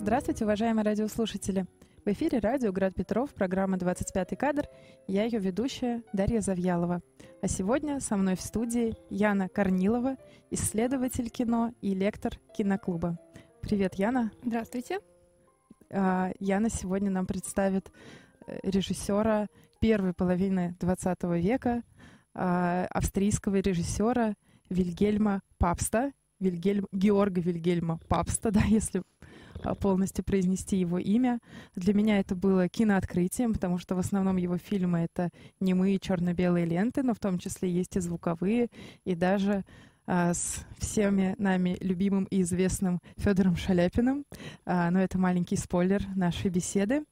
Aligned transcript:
Здравствуйте, 0.00 0.44
уважаемые 0.44 0.84
радиослушатели! 0.84 1.66
В 2.04 2.08
эфире 2.12 2.38
радио 2.38 2.70
«Град 2.70 2.94
Петров», 2.94 3.34
программа 3.34 3.76
«25 3.76 4.36
кадр». 4.36 4.68
Я 5.08 5.24
ее 5.24 5.40
ведущая 5.40 6.04
Дарья 6.12 6.40
Завьялова. 6.40 7.02
А 7.42 7.48
сегодня 7.48 7.98
со 7.98 8.16
мной 8.16 8.36
в 8.36 8.40
студии 8.40 8.94
Яна 9.10 9.48
Корнилова, 9.48 10.16
исследователь 10.52 11.28
кино 11.30 11.72
и 11.82 11.94
лектор 11.94 12.34
киноклуба. 12.56 13.18
Привет, 13.60 13.96
Яна. 13.96 14.30
Здравствуйте. 14.44 15.00
А, 15.90 16.30
Яна 16.38 16.70
сегодня 16.70 17.10
нам 17.10 17.26
представит 17.26 17.90
э, 18.46 18.60
режиссера 18.62 19.48
первой 19.80 20.14
половины 20.14 20.76
20 20.78 21.24
века, 21.42 21.82
а, 22.34 22.86
австрийского 22.90 23.56
режиссера 23.56 24.34
Вильгельма 24.70 25.42
Папста, 25.58 26.12
Вильгельм, 26.38 26.86
Георга 26.92 27.40
Вильгельма 27.40 27.98
Папста, 28.08 28.50
да, 28.52 28.62
если 28.62 29.02
полностью 29.80 30.24
произнести 30.24 30.76
его 30.76 30.98
имя. 30.98 31.38
Для 31.74 31.94
меня 31.94 32.18
это 32.18 32.34
было 32.34 32.68
кинооткрытием, 32.68 33.52
потому 33.52 33.78
что 33.78 33.94
в 33.94 33.98
основном 33.98 34.36
его 34.36 34.58
фильмы— 34.58 34.98
это 35.10 35.30
немые 35.60 35.98
черно-белые 35.98 36.66
ленты, 36.66 37.02
но 37.02 37.14
в 37.14 37.18
том 37.18 37.38
числе 37.38 37.70
есть 37.70 37.96
и 37.96 38.00
звуковые, 38.00 38.68
и 39.04 39.14
даже 39.14 39.64
а, 40.10 40.32
с 40.32 40.64
всеми 40.78 41.34
нами 41.36 41.76
любимым 41.80 42.24
и 42.30 42.40
известным 42.40 43.02
Федором 43.18 43.56
Шаляпиным. 43.56 44.24
А, 44.64 44.90
но 44.90 45.02
это 45.02 45.18
маленький 45.18 45.56
спойлер 45.56 46.02
нашей 46.16 46.48
беседы. 46.48 47.04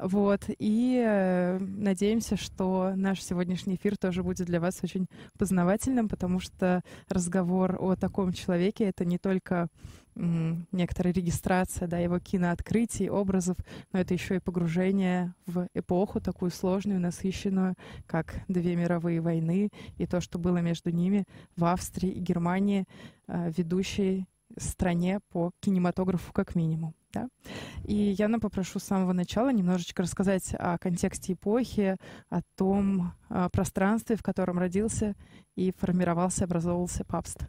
Вот. 0.00 0.42
И 0.58 1.00
э, 1.00 1.58
надеемся, 1.60 2.36
что 2.36 2.92
наш 2.96 3.22
сегодняшний 3.22 3.76
эфир 3.76 3.96
тоже 3.96 4.24
будет 4.24 4.48
для 4.48 4.58
вас 4.58 4.80
очень 4.82 5.06
познавательным, 5.38 6.08
потому 6.08 6.40
что 6.40 6.82
разговор 7.08 7.76
о 7.78 7.94
таком 7.94 8.32
человеке— 8.32 8.84
это 8.86 9.04
не 9.04 9.18
только 9.18 9.68
некоторая 10.14 11.12
регистрация 11.12 11.88
да, 11.88 11.98
его 11.98 12.18
кинооткрытий, 12.18 13.08
образов, 13.08 13.56
но 13.92 14.00
это 14.00 14.14
еще 14.14 14.36
и 14.36 14.40
погружение 14.40 15.34
в 15.46 15.68
эпоху 15.74 16.20
такую 16.20 16.50
сложную, 16.50 17.00
насыщенную, 17.00 17.74
как 18.06 18.42
две 18.48 18.76
мировые 18.76 19.20
войны 19.20 19.70
и 19.96 20.06
то, 20.06 20.20
что 20.20 20.38
было 20.38 20.58
между 20.58 20.90
ними 20.90 21.24
в 21.56 21.64
Австрии 21.64 22.10
и 22.10 22.20
Германии, 22.20 22.86
э, 23.28 23.50
ведущей 23.56 24.26
стране 24.56 25.20
по 25.30 25.52
кинематографу 25.60 26.32
как 26.32 26.54
минимум. 26.54 26.94
Да? 27.12 27.28
И 27.84 27.94
я 27.94 28.28
нам 28.28 28.40
попрошу 28.40 28.78
с 28.78 28.84
самого 28.84 29.12
начала 29.12 29.52
немножечко 29.52 30.02
рассказать 30.02 30.54
о 30.58 30.78
контексте 30.78 31.32
эпохи, 31.32 31.96
о 32.28 32.40
том 32.56 33.12
о 33.28 33.48
пространстве, 33.48 34.16
в 34.16 34.22
котором 34.22 34.58
родился 34.58 35.16
и 35.56 35.72
формировался, 35.72 36.44
образовывался 36.44 37.04
папст. 37.04 37.48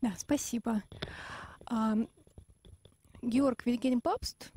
Да, 0.00 0.14
спасибо. 0.16 0.82
Георг 3.22 3.64
Вильгельм 3.64 4.00
Папст 4.00 4.50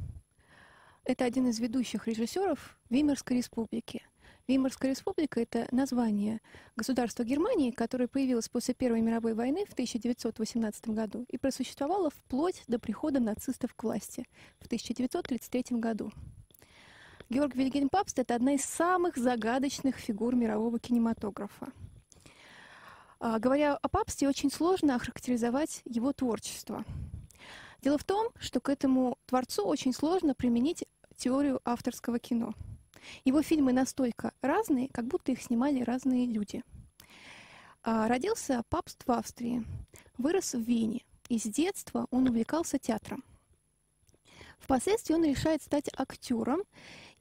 —это 1.05 1.25
один 1.25 1.47
из 1.47 1.59
ведущих 1.59 2.07
режиссеров 2.07 2.75
Веймарской 2.89 3.37
республики. 3.37 4.03
Веймарская 4.47 4.91
республика— 4.91 5.39
это 5.41 5.67
название 5.71 6.41
государства 6.75 7.23
Германии, 7.23 7.69
которое 7.69 8.07
появилось 8.07 8.49
после 8.49 8.73
Первой 8.73 9.01
мировой 9.01 9.35
войны 9.35 9.65
в 9.65 9.73
1918 9.73 10.87
году 10.89 11.25
и 11.29 11.37
просуществовало 11.37 12.09
вплоть 12.09 12.63
до 12.67 12.79
прихода 12.79 13.19
нацистов 13.19 13.75
к 13.75 13.83
власти 13.83 14.27
в 14.59 14.65
1933 14.65 15.77
году. 15.77 16.11
Георг 17.29 17.55
Вильгельм 17.55 17.89
Папст— 17.89 18.17
это 18.19 18.33
одна 18.33 18.55
из 18.55 18.65
самых 18.65 19.17
загадочных 19.17 19.97
фигур 19.97 20.35
мирового 20.35 20.79
кинематографа. 20.79 21.71
А, 23.25 23.39
говоря 23.39 23.77
о 23.77 23.87
папстве, 23.87 24.27
очень 24.27 24.51
сложно 24.51 24.95
охарактеризовать 24.95 25.81
его 25.85 26.11
творчество. 26.11 26.83
Дело 27.81 27.97
в 27.97 28.03
том, 28.03 28.27
что 28.37 28.59
к 28.59 28.67
этому 28.67 29.17
творцу 29.27 29.65
очень 29.65 29.93
сложно 29.93 30.35
применить 30.35 30.83
теорию 31.15 31.61
авторского 31.63 32.19
кино. 32.19 32.53
Его 33.23 33.41
фильмы 33.41 33.71
настолько 33.71 34.33
разные, 34.41 34.89
как 34.89 35.05
будто 35.05 35.31
их 35.31 35.41
снимали 35.41 35.83
разные 35.83 36.25
люди. 36.25 36.63
А, 37.81 38.09
родился 38.09 38.61
папст 38.67 39.07
в 39.07 39.11
Австрии, 39.13 39.63
вырос 40.17 40.53
в 40.53 40.59
Вене, 40.59 41.05
и 41.29 41.39
с 41.39 41.43
детства 41.43 42.07
он 42.11 42.27
увлекался 42.27 42.77
театром. 42.77 43.23
Впоследствии 44.59 45.13
он 45.13 45.23
решает 45.23 45.61
стать 45.61 45.89
актером 45.95 46.63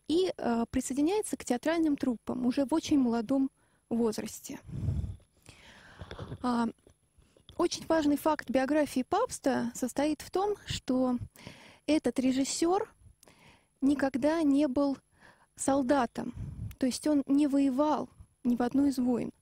и 0.08 0.32
э, 0.36 0.64
присоединяется 0.68 1.36
к 1.36 1.44
театральным 1.44 1.96
труппам 1.96 2.44
уже 2.44 2.64
в 2.64 2.74
очень 2.74 2.98
молодом 2.98 3.52
возрасте. 3.88 4.58
А, 6.40 6.66
очень 7.56 7.84
важный 7.86 8.16
факт 8.16 8.50
биографии 8.50 9.04
Папста 9.08 9.70
состоит 9.74 10.22
в 10.22 10.30
том, 10.30 10.54
что 10.66 11.18
этот 11.86 12.18
режиссер 12.18 12.88
никогда 13.80 14.42
не 14.42 14.68
был 14.68 14.96
солдатом, 15.56 16.34
то 16.78 16.86
есть 16.86 17.06
он 17.06 17.22
не 17.26 17.46
воевал 17.46 18.08
ни 18.44 18.56
в 18.56 18.62
одну 18.62 18.86
из 18.86 18.98
войн. 18.98 19.32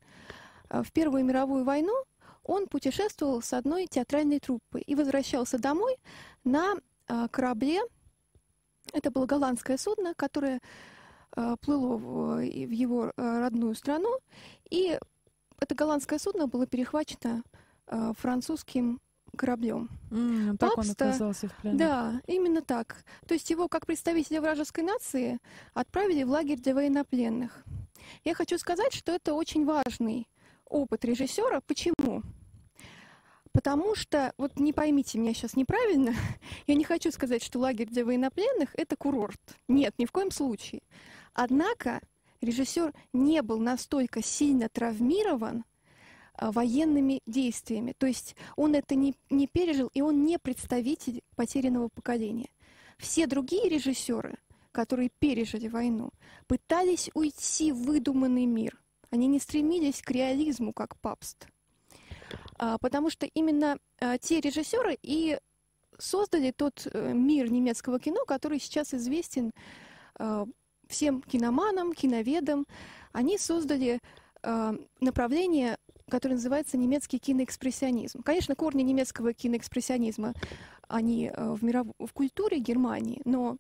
А, 0.69 0.83
в 0.83 0.93
Первую 0.93 1.25
мировую 1.25 1.65
войну 1.65 1.95
он 2.43 2.67
путешествовал 2.67 3.43
с 3.43 3.53
одной 3.53 3.87
театральной 3.87 4.41
труппой 4.41 4.81
и 4.83 4.95
возвращался 4.95 5.59
домой 5.59 5.97
на 6.45 6.75
а, 7.07 7.29
корабле. 7.29 7.81
Это 8.93 9.11
было 9.11 9.27
голландское 9.27 9.77
судно, 9.77 10.15
которое 10.15 10.61
плыло 11.61 11.97
в 11.97 12.41
его 12.43 13.13
родную 13.17 13.77
страну, 13.77 14.19
и 14.69 14.99
это 15.61 15.75
голландское 15.75 16.19
судно 16.19 16.47
было 16.47 16.67
перехвачено 16.67 17.43
э, 17.87 18.13
французским 18.19 18.99
кораблем. 19.37 19.89
Mm, 20.11 20.57
так 20.57 20.75
Папста, 20.75 21.05
он 21.05 21.11
оказался 21.11 21.49
в 21.49 21.57
плену. 21.57 21.79
Да, 21.79 22.21
именно 22.27 22.63
так. 22.63 23.05
То 23.27 23.35
есть 23.35 23.49
его, 23.51 23.69
как 23.69 23.87
представителя 23.87 24.41
вражеской 24.41 24.85
нации, 24.85 25.39
отправили 25.75 26.25
в 26.25 26.31
лагерь 26.31 26.59
для 26.59 26.75
военнопленных. 26.75 27.65
Я 28.25 28.35
хочу 28.35 28.59
сказать, 28.59 28.93
что 28.93 29.13
это 29.13 29.35
очень 29.35 29.65
важный 29.65 30.29
опыт 30.67 31.05
режиссера. 31.05 31.61
Почему? 31.61 32.23
Потому 33.53 33.97
что, 33.97 34.33
вот 34.39 34.59
не 34.59 34.73
поймите 34.73 35.19
меня 35.19 35.35
сейчас 35.35 35.57
неправильно, 35.57 36.15
я 36.67 36.75
не 36.75 36.85
хочу 36.85 37.11
сказать, 37.11 37.43
что 37.43 37.59
лагерь 37.59 37.89
для 37.89 38.05
военнопленных— 38.05 38.71
это 38.75 38.97
курорт. 38.97 39.41
Нет, 39.69 39.95
ни 39.99 40.07
в 40.07 40.13
коем 40.13 40.31
случае. 40.31 40.83
Однако 41.35 42.01
режиссер 42.41 42.93
не 43.13 43.43
был 43.43 43.59
настолько 43.59 44.23
сильно 44.23 44.69
травмирован 44.69 45.65
а, 46.35 46.53
военными 46.53 47.21
действиями. 47.27 47.95
То 47.99 48.07
есть 48.07 48.37
он 48.57 48.75
это 48.75 48.95
не, 48.95 49.15
не 49.29 49.47
пережил, 49.47 49.91
и 49.93 50.01
он 50.01 50.25
не 50.25 50.39
представитель 50.39 51.23
потерянного 51.37 51.89
поколения. 51.89 52.51
Все 52.99 53.27
другие 53.27 53.69
режиссеры, 53.69 54.39
которые 54.73 55.11
пережили 55.19 55.69
войну, 55.69 56.11
пытались 56.47 57.11
уйти 57.15 57.73
в 57.73 57.83
выдуманный 57.83 58.47
мир. 58.47 58.81
Они 59.11 59.27
не 59.27 59.39
стремились 59.39 60.03
к 60.03 60.11
реализму, 60.11 60.73
как 60.73 60.97
Папст. 60.99 61.47
А, 62.59 62.79
потому 62.79 63.11
что 63.11 63.27
именно 63.27 63.79
а, 64.01 64.19
те 64.19 64.41
режиссеры 64.41 64.99
и 65.03 65.39
создали 65.99 66.51
тот 66.51 66.87
э, 66.91 67.13
мир 67.13 67.51
немецкого 67.51 68.01
кино, 68.01 68.25
который 68.25 68.59
сейчас 68.59 68.95
известен 68.95 69.53
всем 70.91 71.23
киноманам, 71.23 71.95
киноведам, 71.95 72.67
они 73.13 73.39
создали 73.39 74.01
э, 74.43 74.79
направление, 75.01 75.79
которое 76.09 76.35
называется 76.35 76.77
немецкий 76.77 77.19
киноэкспрессионизм. 77.19 78.23
Конечно, 78.23 78.55
корни 78.55 78.83
немецкого 78.83 79.33
киноэкспрессионизма, 79.33 80.35
они 80.89 81.31
э, 81.33 81.51
в, 81.53 81.65
миров... 81.65 81.87
в 81.99 82.13
культуре 82.13 82.59
Германии, 82.59 83.23
но 83.25 83.57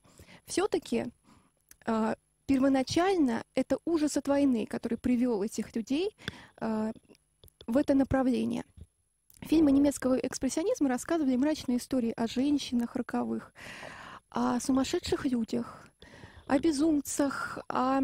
все-таки 0.47 1.06
э, 1.87 2.15
первоначально 2.47 3.44
это 3.55 3.79
ужас 3.85 4.17
от 4.17 4.29
войны, 4.29 4.67
который 4.67 4.99
привел 4.99 5.43
этих 5.43 5.75
людей 5.76 6.17
э, 6.61 6.93
в 7.67 7.76
это 7.76 7.94
направление. 7.94 8.65
Фильмы 9.43 9.73
немецкого 9.73 10.19
экспрессионизма 10.19 10.88
рассказывали 10.88 11.37
мрачные 11.37 11.79
истории 11.79 12.12
о 12.17 12.26
женщинах 12.26 12.94
роковых, 12.94 13.55
о 14.29 14.61
сумасшедших 14.61 15.25
людях, 15.25 15.90
о 16.50 16.58
безумцах, 16.58 17.61
о 17.69 18.00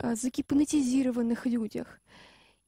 загипнотизированных 0.00 1.44
людях. 1.44 2.00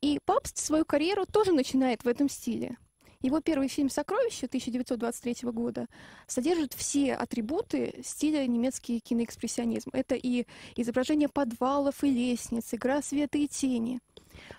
И 0.02 0.18
Папст 0.26 0.58
свою 0.58 0.84
карьеру 0.84 1.24
тоже 1.24 1.52
начинает 1.52 2.04
в 2.04 2.08
этом 2.08 2.28
стиле. 2.28 2.76
Его 3.22 3.40
первый 3.40 3.68
фильм 3.68 3.88
«Сокровище» 3.88 4.44
1923 4.44 5.50
года 5.52 5.86
содержит 6.26 6.74
все 6.74 7.14
атрибуты 7.14 8.02
стиля 8.04 8.46
немецкий 8.46 9.00
киноэкспрессионизм. 9.00 9.88
Это 9.94 10.16
и 10.16 10.46
изображение 10.76 11.30
подвалов 11.30 12.04
и 12.04 12.10
лестниц, 12.10 12.74
игра 12.74 13.00
света 13.00 13.38
и 13.38 13.48
тени. 13.48 14.00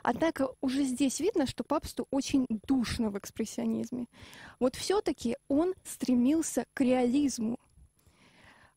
Однако 0.01 0.49
уже 0.59 0.85
здесь 0.85 1.19
видно, 1.19 1.45
что 1.45 1.63
Папсту 1.63 2.07
очень 2.09 2.47
душно 2.67 3.11
в 3.11 3.17
экспрессионизме. 3.17 4.07
Вот 4.59 4.75
все-таки 4.75 5.37
он 5.47 5.75
стремился 5.83 6.65
к 6.73 6.81
реализму. 6.81 7.59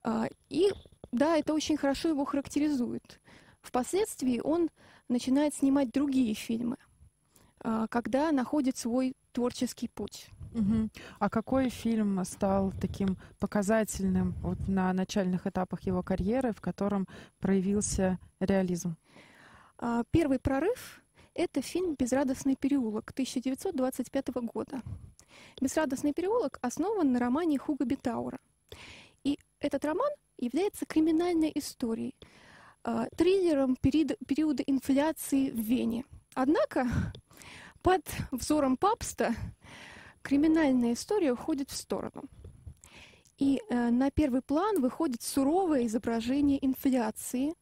А, 0.03 0.29
и 0.51 0.71
да, 1.15 1.37
это 1.37 1.55
очень 1.55 1.77
хорошо 1.77 2.09
его 2.09 2.25
характеризует. 2.25 3.21
Впоследствии 3.63 4.41
он 4.43 4.69
начинает 5.09 5.55
снимать 5.55 5.91
другие 5.91 6.35
фильмы, 6.35 6.77
а, 7.61 7.87
когда 7.87 8.33
находит 8.33 8.77
свой 8.77 9.15
творческий 9.33 9.89
путь. 9.89 10.29
Угу. 10.55 10.91
А 11.19 11.31
какой 11.31 11.69
фильм 11.69 12.25
стал 12.25 12.73
таким 12.81 13.17
показательным 13.39 14.35
вот 14.43 14.59
на 14.69 14.93
начальных 14.93 15.47
этапах 15.47 15.83
его 15.83 16.03
карьеры, 16.03 16.53
в 16.53 16.61
котором 16.61 17.07
проявился 17.39 18.19
реализм? 18.41 18.97
А, 19.79 20.03
первый 20.11 20.39
прорыв— 20.41 21.01
это 21.35 21.63
фильм 21.63 21.95
«Безрадостный 21.95 22.57
переулок» 22.57 23.11
1925 23.13 24.29
года. 24.43 24.83
«Безрадостный 25.61 26.13
переулок» 26.13 26.59
основан 26.61 27.13
на 27.13 27.21
романе 27.21 27.59
Хуга 27.59 27.85
Бетаура. 27.85 28.39
И 29.23 29.39
этот 29.61 29.85
роман 29.85 30.11
является 30.39 30.87
криминальной 30.87 31.53
историей, 31.55 32.15
а, 32.83 33.07
триллером 33.17 33.77
периода 33.77 34.63
инфляции 34.63 35.51
в 35.51 35.59
Вене. 35.59 36.05
Однако 36.35 36.87
под 37.83 38.03
взором 38.31 38.77
Папста 38.77 39.35
криминальная 40.23 40.95
история 40.95 41.33
уходит 41.33 41.71
в 41.71 41.77
сторону. 41.77 42.25
И 43.37 43.61
э, 43.69 43.91
на 43.91 44.11
первый 44.11 44.43
план 44.43 44.81
выходит 44.81 45.23
суровое 45.23 45.87
изображение 45.87 46.65
инфляции, 46.65 47.55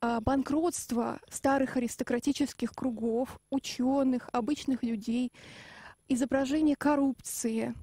э, 0.00 0.20
банкротства 0.20 1.20
старых 1.30 1.76
аристократических 1.76 2.72
кругов, 2.72 3.38
ученых, 3.50 4.28
обычных 4.32 4.82
людей, 4.82 5.30
изображение 6.08 6.74
коррупции 6.76 7.74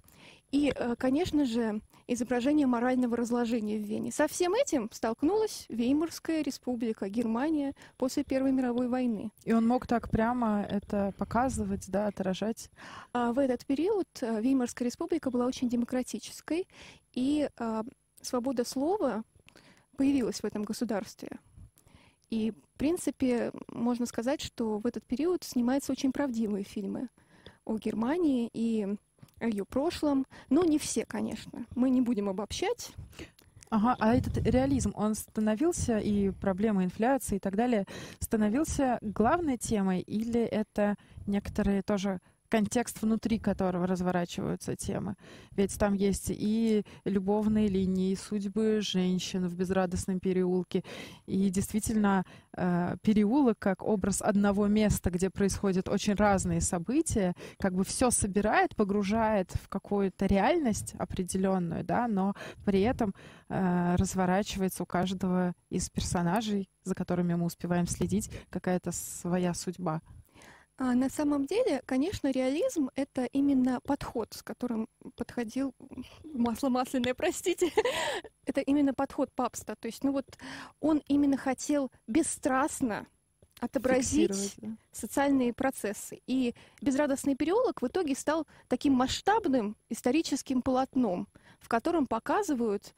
и, 0.51 0.73
э, 0.75 0.95
конечно 0.97 1.45
же, 1.45 1.81
изображение 2.07 2.65
морального 2.65 3.15
разложения 3.15 3.77
в 3.77 3.83
Вене. 3.83 4.11
Со 4.11 4.27
всем 4.27 4.53
этим 4.55 4.89
столкнулась 4.91 5.65
Веймарская 5.69 6.41
республика, 6.41 7.07
Германия 7.07 7.73
после 7.97 8.23
Первой 8.23 8.51
мировой 8.51 8.87
войны. 8.87 9.31
И 9.43 9.53
он 9.53 9.67
мог 9.67 9.85
так 9.85 10.09
прямо 10.09 10.65
это 10.67 11.13
показывать, 11.17 11.89
да, 11.89 12.07
отражать? 12.07 12.71
А 13.13 13.31
в 13.31 13.37
этот 13.37 13.65
период 13.65 14.07
э, 14.21 14.41
Веймарская 14.41 14.87
республика 14.87 15.29
была 15.29 15.45
очень 15.45 15.69
демократической, 15.69 16.67
и 17.13 17.49
а, 17.57 17.83
свобода 18.21 18.63
слова 18.63 19.23
появилась 19.97 20.39
в 20.39 20.45
этом 20.45 20.63
государстве. 20.63 21.39
И, 22.29 22.51
в 22.51 22.77
принципе, 22.77 23.51
можно 23.67 24.05
сказать, 24.05 24.41
что 24.41 24.77
в 24.77 24.85
этот 24.85 25.05
период 25.05 25.43
снимаются 25.43 25.91
очень 25.91 26.11
правдивые 26.11 26.63
фильмы 26.63 27.09
о 27.65 27.77
Германии 27.77 28.49
и 28.53 28.95
о 29.39 29.47
ее 29.47 29.65
прошлом. 29.65 30.25
Но 30.49 30.63
не 30.63 30.77
все, 30.79 31.05
конечно. 31.05 31.65
Мы 31.75 31.89
не 31.89 32.01
будем 32.01 32.29
обобщать. 32.29 32.91
Ага, 33.69 33.95
а 33.99 34.15
этот 34.15 34.37
реализм, 34.47 34.93
он 34.95 35.13
становился, 35.13 35.99
и 35.99 36.31
проблема 36.31 36.83
инфляции 36.83 37.35
и 37.35 37.39
так 37.39 37.55
далее, 37.55 37.85
становился 38.19 38.97
главной 39.01 39.57
темой, 39.57 40.01
или 40.01 40.41
это 40.41 40.95
некоторые 41.27 41.83
тоже 41.83 42.19
контекст, 42.49 43.01
внутри 43.01 43.39
которого 43.39 43.87
разворачиваются 43.87 44.75
темы. 44.75 45.15
Ведь 45.51 45.77
там 45.77 45.93
есть 45.93 46.29
и 46.29 46.83
любовные 47.05 47.67
линии, 47.67 48.11
и 48.11 48.15
судьбы 48.15 48.81
женщин 48.81 49.47
в 49.47 49.55
безрадостном 49.55 50.19
переулке. 50.19 50.83
И 51.25 51.49
действительно, 51.49 52.25
э, 52.57 52.95
переулок 53.01 53.59
как 53.59 53.83
образ 53.83 54.21
одного 54.21 54.67
места, 54.67 55.11
где 55.11 55.29
происходят 55.29 55.87
очень 55.87 56.15
разные 56.15 56.61
события, 56.61 57.33
как 57.59 57.73
бы 57.73 57.83
все 57.83 58.11
собирает, 58.11 58.75
погружает 58.75 59.51
в 59.51 59.69
какую-то 59.69 60.25
реальность 60.25 60.95
определенную, 60.97 61.83
да, 61.83 62.07
но 62.07 62.33
при 62.65 62.81
этом 62.81 63.13
э, 63.49 63.95
разворачивается 63.95 64.83
у 64.83 64.85
каждого 64.85 65.53
из 65.69 65.89
персонажей, 65.89 66.69
за 66.83 66.95
которыми 66.95 67.35
мы 67.35 67.45
успеваем 67.45 67.87
следить, 67.87 68.29
какая-то 68.49 68.91
своя 68.91 69.53
судьба. 69.53 70.01
А 70.81 70.95
на 70.95 71.09
самом 71.09 71.45
деле, 71.45 71.81
конечно, 71.85 72.31
реализм— 72.31 72.89
это 72.95 73.25
именно 73.25 73.81
подход, 73.81 74.29
с 74.33 74.41
которым 74.41 74.87
подходил 75.17 75.75
масло 76.23 76.69
масляное, 76.69 77.13
простите. 77.13 77.69
это 78.45 78.61
именно 78.61 78.93
подход 78.93 79.29
папста. 79.35 79.75
То 79.75 79.87
есть, 79.87 80.05
ну 80.05 80.13
вот, 80.13 80.25
он 80.79 81.03
именно 81.09 81.35
хотел 81.35 81.91
бесстрастно 82.07 83.07
отобразить 83.59 84.55
да. 84.61 84.69
социальные 84.93 85.51
процессы. 85.51 86.21
И 86.27 86.55
«Безрадостный 86.79 87.35
переулок» 87.35 87.81
в 87.81 87.87
итоге 87.87 88.15
стал 88.15 88.47
таким 88.69 88.93
масштабным 88.93 89.75
историческим 89.89 90.61
полотном, 90.61 91.27
в 91.59 91.67
котором 91.67 92.07
показывают 92.07 92.93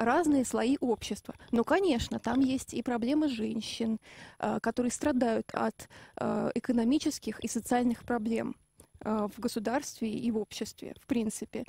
разные 0.00 0.46
слои 0.46 0.78
общества. 0.80 1.34
Но, 1.52 1.62
конечно, 1.62 2.18
там 2.18 2.40
есть 2.40 2.72
и 2.72 2.82
проблемы 2.82 3.28
женщин, 3.28 3.98
э, 4.38 4.58
которые 4.60 4.90
страдают 4.90 5.50
от 5.52 5.88
э, 6.16 6.50
экономических 6.54 7.38
и 7.40 7.48
социальных 7.48 8.04
проблем 8.04 8.56
э, 9.04 9.28
в 9.30 9.38
государстве 9.38 10.10
и 10.10 10.30
в 10.30 10.38
обществе, 10.38 10.94
в 11.02 11.06
принципе. 11.06 11.64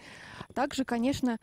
Также, 0.54 0.86
конечно, 0.86 1.38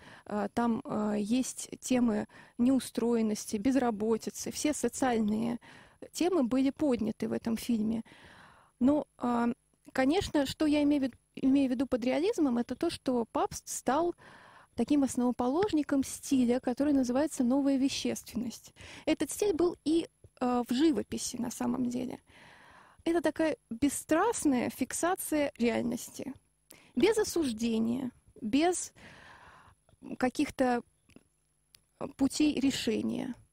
там 0.54 0.82
есть 1.16 1.68
темы 1.80 2.26
неустроенности, 2.56 3.56
безработицы, 3.56 4.50
все 4.50 4.72
социальные 4.72 5.58
темы 6.12 6.44
были 6.44 6.70
подняты 6.70 7.28
в 7.28 7.32
этом 7.32 7.56
фильме. 7.56 8.02
Но, 8.80 9.06
конечно, 9.92 10.46
что 10.46 10.66
я 10.66 10.82
имею 10.82 11.10
в 11.42 11.70
виду 11.70 11.86
под 11.86 12.04
реализмом, 12.04 12.58
это 12.58 12.76
то, 12.76 12.90
что 12.90 13.26
Папст 13.32 13.68
стал 13.68 14.14
таким 14.78 15.02
основоположником 15.02 16.04
стиля, 16.04 16.60
который 16.60 16.92
называется 16.92 17.42
«новая 17.42 17.76
вещественность». 17.78 18.72
Этот 19.06 19.28
стиль 19.28 19.52
был 19.52 19.76
и 19.84 20.06
э, 20.40 20.62
в 20.68 20.72
живописи 20.72 21.36
на 21.36 21.50
самом 21.50 21.90
деле. 21.90 22.20
Это 23.02 23.20
такая 23.20 23.56
бесстрастная 23.70 24.70
фиксация 24.70 25.52
реальности, 25.58 26.32
без 26.94 27.18
осуждения, 27.18 28.12
без 28.40 28.92
каких-то 30.16 30.82
путей 32.16 32.60
решения– 32.60 33.34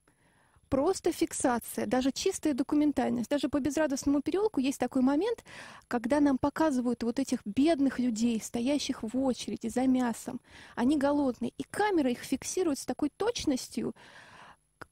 просто 0.76 1.14
фиксация, 1.14 1.86
даже 1.86 2.12
чистая 2.12 2.54
документальность. 2.54 3.30
Даже 3.30 3.48
по 3.48 3.60
безрадостному 3.62 4.22
переулку 4.22 4.60
есть 4.60 4.78
такой 4.78 5.02
момент, 5.02 5.46
когда 5.88 6.20
нам 6.20 6.38
показывают 6.38 7.04
вот 7.04 7.18
этих 7.18 7.40
бедных 7.46 7.98
людей, 7.98 8.42
стоящих 8.42 9.02
в 9.04 9.18
очереди 9.18 9.70
за 9.70 9.88
мясом. 9.88 10.42
Они 10.76 10.98
голодные. 10.98 11.54
И 11.58 11.64
камера 11.64 12.12
их 12.12 12.20
фиксирует 12.20 12.78
с 12.78 12.86
такой 12.86 13.10
точностью, 13.10 13.94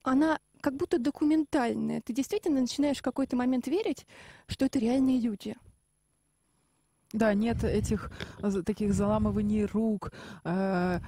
она 0.04 0.40
как 0.62 0.78
будто 0.78 1.00
документальная. 1.00 2.00
Ты 2.00 2.13
действительно 2.13 2.62
начинаешь 2.62 3.00
в 3.00 3.04
какой-то 3.04 3.36
момент 3.36 3.68
верить, 3.68 4.06
что 4.48 4.63
это 4.63 4.80
реальные 4.80 5.20
люди. 5.20 5.58
Да, 7.12 7.34
нет 7.34 7.62
этих 7.66 8.10
таких 8.66 8.94
заламываний 8.94 9.66
рук, 9.66 10.13
э, 10.46 11.00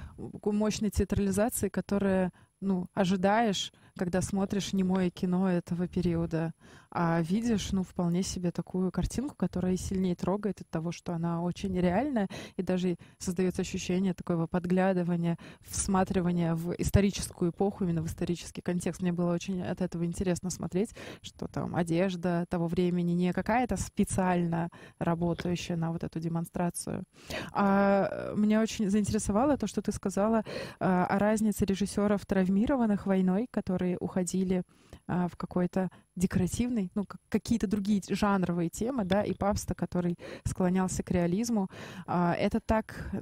мощной 0.44 0.90
театрализации, 0.90 1.70
которая, 1.70 2.30
ну, 2.60 2.88
ожидаешь, 2.92 3.72
когда 3.96 4.20
смотришь 4.20 4.72
немое 4.72 5.10
кино 5.10 5.50
этого 5.50 5.88
периода, 5.88 6.52
а 6.90 7.20
видишь, 7.20 7.72
ну, 7.72 7.82
вполне 7.82 8.22
себе 8.22 8.50
такую 8.50 8.90
картинку, 8.90 9.34
которая 9.36 9.76
сильнее 9.76 10.14
трогает 10.14 10.62
от 10.62 10.70
того, 10.70 10.92
что 10.92 11.12
она 11.12 11.42
очень 11.42 11.78
реальная, 11.78 12.28
и 12.56 12.62
даже 12.62 12.96
создается 13.18 13.62
ощущение 13.62 14.14
такого 14.14 14.46
подглядывания, 14.46 15.36
всматривания 15.60 16.54
в 16.54 16.72
историческую 16.78 17.50
эпоху, 17.50 17.84
именно 17.84 18.02
в 18.02 18.06
исторический 18.06 18.62
контекст. 18.62 19.02
Мне 19.02 19.12
было 19.12 19.34
очень 19.34 19.62
от 19.62 19.82
этого 19.82 20.06
интересно 20.06 20.48
смотреть, 20.48 20.94
что 21.20 21.48
там 21.48 21.76
одежда 21.76 22.46
того 22.48 22.66
времени 22.66 23.12
не 23.12 23.32
какая-то 23.32 23.76
специально 23.76 24.70
работающая 24.98 25.76
на 25.76 25.92
вот 25.92 26.02
эту 26.02 26.18
демонстрацию. 26.18 27.04
А 27.52 28.32
меня 28.34 28.62
очень 28.62 28.88
заинтересовало 28.88 29.58
то, 29.58 29.66
что 29.66 29.82
ты 29.82 29.92
сказала 29.92 30.44
а, 30.80 31.04
о 31.06 31.18
разнице 31.18 31.64
режиссеров 31.64 32.24
травмированных 32.24 33.06
войной, 33.06 33.48
которые 33.50 33.85
которые 33.86 33.98
уходили 33.98 34.62
а, 35.06 35.28
в 35.28 35.36
какой-то 35.36 35.90
декоративный, 36.16 36.90
ну, 36.94 37.04
какие-то 37.28 37.66
другие 37.66 38.02
жанровые 38.08 38.68
темы, 38.68 39.04
да, 39.04 39.22
и 39.22 39.34
Папста, 39.34 39.74
который 39.74 40.18
склонялся 40.44 41.02
к 41.02 41.10
реализму. 41.12 41.68
А, 42.06 42.34
это 42.34 42.60
так 42.60 43.12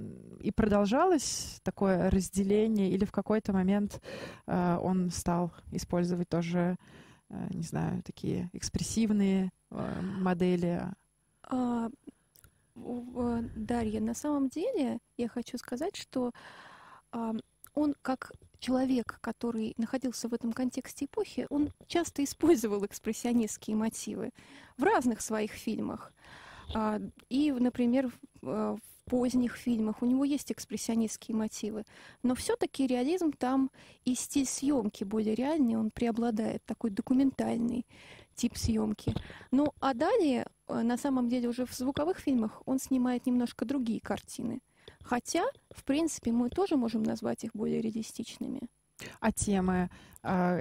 и 0.40 0.50
продолжалось, 0.50 1.60
такое 1.62 2.10
разделение, 2.10 2.90
или 2.90 3.04
в 3.04 3.12
какой-то 3.12 3.52
момент 3.52 4.00
а, 4.46 4.78
он 4.78 5.10
стал 5.10 5.52
использовать 5.72 6.28
тоже, 6.28 6.76
а, 7.28 7.46
не 7.50 7.62
знаю, 7.62 8.02
такие 8.02 8.48
экспрессивные 8.54 9.50
а, 9.70 10.00
модели? 10.00 10.82
А, 11.42 11.90
Дарья, 12.74 14.00
на 14.00 14.14
самом 14.14 14.48
деле 14.48 14.98
я 15.16 15.28
хочу 15.28 15.58
сказать, 15.58 15.96
что 15.96 16.32
он 17.74 17.94
как 18.02 18.32
человек, 18.60 19.18
который 19.20 19.74
находился 19.76 20.28
в 20.28 20.34
этом 20.34 20.52
контексте 20.52 21.04
эпохи, 21.04 21.46
он 21.50 21.70
часто 21.86 22.24
использовал 22.24 22.84
экспрессионистские 22.86 23.76
мотивы 23.76 24.30
в 24.78 24.82
разных 24.84 25.20
своих 25.20 25.52
фильмах. 25.52 26.12
А, 26.74 26.98
и, 27.28 27.52
например, 27.52 28.10
в 28.40 28.80
поздних 29.04 29.56
фильмах 29.56 30.00
у 30.00 30.06
него 30.06 30.24
есть 30.24 30.50
экспрессионистские 30.50 31.36
мотивы. 31.36 31.84
Но 32.22 32.34
все-таки 32.34 32.86
реализм 32.86 33.32
там 33.32 33.70
и 34.06 34.14
стиль 34.14 34.46
съемки 34.46 35.04
более 35.04 35.34
реальный, 35.34 35.76
он 35.76 35.90
преобладает, 35.90 36.64
такой 36.64 36.90
документальный 36.90 37.86
тип 38.34 38.56
съемки. 38.56 39.14
Ну, 39.50 39.74
а 39.80 39.92
далее, 39.92 40.46
э, 40.68 40.80
на 40.80 40.96
самом 40.96 41.28
деле, 41.28 41.48
уже 41.48 41.66
в 41.66 41.72
звуковых 41.74 42.18
фильмах 42.18 42.62
он 42.64 42.78
снимает 42.78 43.26
немножко 43.26 43.64
другие 43.64 44.00
картины– 44.00 44.60
Хотя, 45.04 45.44
в 45.70 45.84
принципе, 45.84 46.32
мы 46.32 46.48
тоже 46.48 46.76
можем 46.76 47.02
назвать 47.02 47.44
их 47.44 47.50
более 47.54 47.80
реалистичными. 47.80 48.60
А 49.20 49.32
темы? 49.32 49.90
А, 50.22 50.60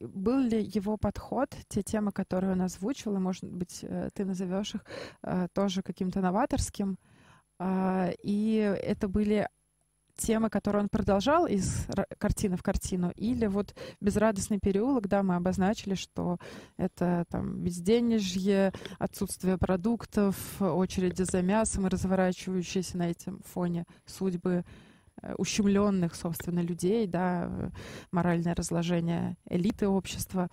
был 0.00 0.38
ли 0.38 0.62
его 0.62 0.96
подход, 0.96 1.50
те 1.68 1.82
темы, 1.82 2.12
которые 2.12 2.52
он 2.52 2.62
озвучил, 2.62 3.16
и, 3.16 3.18
может 3.18 3.44
быть, 3.44 3.80
э, 3.82 4.10
ты 4.14 4.24
назовешь 4.24 4.74
их 4.74 4.84
э, 5.22 5.48
тоже 5.52 5.82
каким-то 5.82 6.20
новаторским? 6.20 6.98
А, 7.58 8.10
и 8.22 8.56
это 8.56 9.08
были 9.08 9.48
темы, 10.20 10.50
которые 10.50 10.82
он 10.82 10.88
продолжал 10.88 11.46
из 11.46 11.86
картины 12.18 12.56
в 12.56 12.62
картину, 12.62 13.12
или 13.16 13.46
вот 13.46 13.74
«Безрадостный 14.00 14.58
переулок», 14.60 15.08
да, 15.08 15.22
мы 15.22 15.36
обозначили, 15.36 15.94
что 15.94 16.38
это 16.76 17.24
там 17.28 17.62
безденежье, 17.62 18.72
отсутствие 18.98 19.58
продуктов, 19.58 20.36
очереди 20.60 21.22
за 21.22 21.42
мясом 21.42 21.86
и 21.86 21.90
разворачивающиеся 21.90 22.98
на 22.98 23.10
этом 23.10 23.40
фоне 23.52 23.84
судьбы 24.04 24.64
э, 25.22 25.34
ущемленных, 25.38 26.14
собственно, 26.14 26.60
людей, 26.60 27.06
да, 27.06 27.50
моральное 28.12 28.54
разложение 28.54 29.36
элиты 29.48 29.88
общества. 29.88 30.48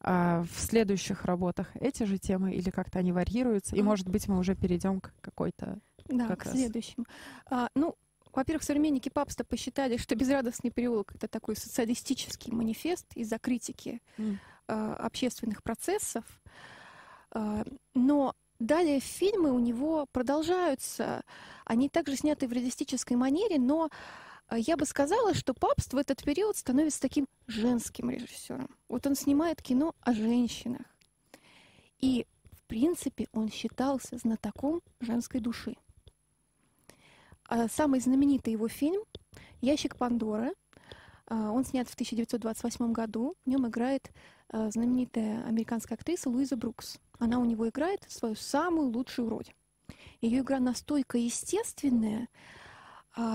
А 0.00 0.44
в 0.44 0.60
следующих 0.60 1.24
работах 1.24 1.70
эти 1.74 2.04
же 2.04 2.18
темы 2.18 2.52
или 2.52 2.70
как-то 2.70 3.00
они 3.00 3.12
варьируются? 3.12 3.76
И, 3.76 3.82
может 3.82 4.08
быть, 4.08 4.28
мы 4.28 4.38
уже 4.38 4.54
перейдем 4.54 5.00
к 5.00 5.12
какой-то 5.20 5.78
да, 6.08 6.26
как 6.26 6.40
к 6.40 6.44
раз. 6.44 6.54
следующему. 6.54 7.04
А, 7.50 7.68
ну, 7.74 7.96
во-первых, 8.38 8.62
современники 8.62 9.08
Папста 9.08 9.42
посчитали, 9.42 9.96
что 9.96 10.14
«Безрадостный 10.14 10.70
переулок»— 10.70 11.12
это 11.16 11.26
такой 11.26 11.56
социалистический 11.56 12.52
манифест 12.52 13.04
из-за 13.16 13.38
критики 13.40 14.00
mm. 14.16 14.36
э, 14.68 14.92
общественных 15.00 15.64
процессов. 15.64 16.24
Э, 17.34 17.64
но 17.94 18.36
далее 18.60 19.00
фильмы 19.00 19.50
у 19.50 19.58
него 19.58 20.06
продолжаются. 20.12 21.24
Они 21.64 21.88
также 21.88 22.14
сняты 22.14 22.46
в 22.46 22.52
реалистической 22.52 23.16
манере, 23.16 23.58
но 23.58 23.90
я 24.52 24.76
бы 24.76 24.86
сказала, 24.86 25.34
что 25.34 25.52
Папст 25.52 25.92
в 25.92 25.96
этот 25.96 26.22
период 26.22 26.56
становится 26.56 27.00
таким 27.00 27.26
женским 27.48 28.08
режиссером. 28.08 28.70
Вот 28.88 29.04
он 29.08 29.16
снимает 29.16 29.60
кино 29.60 29.96
о 30.00 30.12
женщинах. 30.12 30.86
И, 31.98 32.24
в 32.52 32.62
принципе, 32.68 33.26
он 33.32 33.50
считался 33.50 34.16
знатоком 34.16 34.80
женской 35.00 35.40
души. 35.40 35.74
А, 37.48 37.66
самый 37.66 38.00
знаменитый 38.00 38.52
его 38.52 38.68
фильм 38.68 39.02
«Ящик 39.62 39.96
Пандоры». 39.96 40.52
А, 41.26 41.50
он 41.50 41.64
снят 41.64 41.88
в 41.88 41.94
1928 41.94 42.92
году. 42.92 43.34
В 43.44 43.48
нем 43.48 43.66
играет 43.66 44.10
а, 44.50 44.70
знаменитая 44.70 45.44
американская 45.46 45.96
актриса 45.96 46.28
Луиза 46.28 46.56
Брукс. 46.56 46.98
Она 47.18 47.38
у 47.38 47.46
него 47.46 47.66
играет 47.68 48.04
свою 48.08 48.34
самую 48.34 48.88
лучшую 48.88 49.30
роль. 49.30 49.46
Ее 50.20 50.40
игра 50.40 50.60
настолько 50.60 51.16
естественная, 51.16 52.28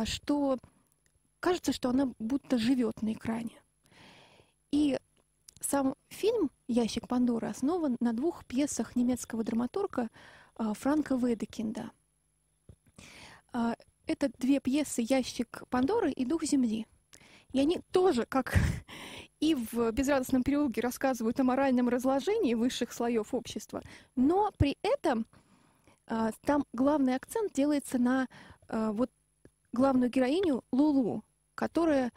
что 0.04 0.58
кажется, 1.40 1.72
что 1.74 1.90
она 1.90 2.14
будто 2.20 2.58
живет 2.58 3.02
на 3.02 3.14
экране. 3.14 3.62
И 4.72 5.00
сам 5.62 5.96
фильм 6.10 6.52
«Ящик 6.68 7.08
Пандоры» 7.08 7.48
основан 7.48 7.96
на 8.00 8.14
двух 8.14 8.46
пьесах 8.46 8.96
немецкого 8.98 9.44
драматурга 9.44 10.10
Франка 10.58 11.16
Ведекинда. 11.16 11.92
Это 14.06 14.30
две 14.38 14.60
пьесы 14.60 15.06
«Ящик 15.08 15.64
Пандоры» 15.70 16.12
и 16.12 16.26
«Дух 16.26 16.44
земли». 16.44 16.86
И 17.54 17.60
они 17.60 17.80
тоже, 17.92 18.26
как 18.26 18.54
и 19.40 19.56
в 19.56 19.92
«Безрадостном 19.92 20.44
переулке», 20.44 20.82
рассказывают 20.82 21.40
о 21.40 21.44
моральном 21.44 21.88
разложении 21.88 22.54
высших 22.54 22.92
слоев 22.92 23.34
общества, 23.34 23.82
но 24.16 24.52
при 24.58 24.78
этом 24.82 25.26
а, 26.08 26.32
там 26.46 26.66
главный 26.74 27.16
акцент 27.16 27.54
делается 27.54 27.98
на 27.98 28.28
а, 28.68 28.92
вот 28.92 29.10
главную 29.72 30.10
героиню 30.10 30.64
Лулу, 30.72 31.24
которая 31.56 32.12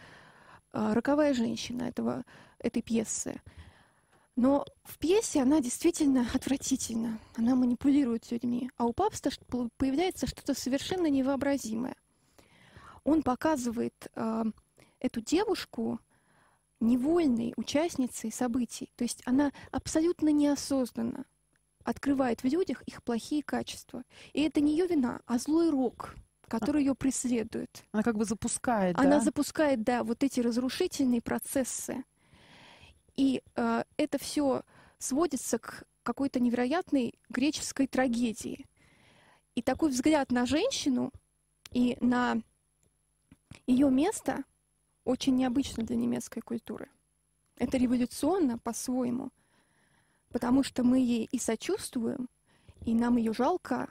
а, 0.72 0.92
роковая 0.92 1.34
женщина 1.34 1.84
этого, 1.84 2.24
этой 2.58 2.82
пьесы. 2.82 3.40
Но 4.36 4.66
в 4.84 4.98
пьесе 4.98 5.40
она 5.40 5.60
действительно 5.60 6.26
отвратительна. 6.34 7.18
Она 7.36 7.54
манипулирует 7.54 8.30
людьми. 8.30 8.70
А 8.76 8.84
у 8.84 8.92
Папста 8.92 9.30
появляется 9.78 10.26
что-то 10.26 10.54
совершенно 10.54 11.06
невообразимое. 11.06 11.96
Он 13.02 13.22
показывает 13.22 13.94
э, 14.14 14.44
эту 15.00 15.20
девушку 15.22 16.00
невольной 16.80 17.54
участницей 17.56 18.30
событий. 18.30 18.90
То 18.96 19.04
есть 19.04 19.22
она 19.24 19.52
абсолютно 19.70 20.28
неосознанно 20.28 21.24
открывает 21.84 22.42
в 22.42 22.46
людях 22.46 22.82
их 22.82 23.02
плохие 23.02 23.42
качества. 23.42 24.02
И 24.32 24.42
это 24.42 24.60
не 24.60 24.72
ее 24.72 24.86
вина, 24.86 25.20
а 25.26 25.38
злой 25.38 25.70
рок, 25.70 26.14
который 26.48 26.82
ее 26.82 26.94
преследует. 26.94 27.84
Она 27.92 28.02
как 28.02 28.16
бы 28.16 28.24
запускает, 28.24 28.98
Она 28.98 29.18
да? 29.18 29.20
запускает, 29.20 29.82
да, 29.82 30.02
вот 30.02 30.22
эти 30.22 30.40
разрушительные 30.40 31.22
процессы. 31.22 32.04
И 33.16 33.42
э, 33.54 33.84
это 33.96 34.18
все 34.18 34.62
сводится 34.98 35.58
к 35.58 35.84
какой-то 36.02 36.38
невероятной 36.38 37.14
греческой 37.28 37.86
трагедии. 37.86 38.66
И 39.54 39.62
такой 39.62 39.90
взгляд 39.90 40.30
на 40.30 40.46
женщину 40.46 41.12
и 41.72 41.96
на 42.00 42.42
ее 43.66 43.90
место 43.90 44.44
очень 45.04 45.36
необычно 45.36 45.84
для 45.84 45.96
немецкой 45.96 46.40
культуры. 46.40 46.88
Это 47.56 47.78
революционно 47.78 48.58
по-своему, 48.58 49.30
потому 50.30 50.62
что 50.62 50.84
мы 50.84 50.98
ей 50.98 51.28
и 51.32 51.38
сочувствуем, 51.38 52.28
и 52.84 52.94
нам 52.94 53.16
ее 53.16 53.32
жалко, 53.32 53.88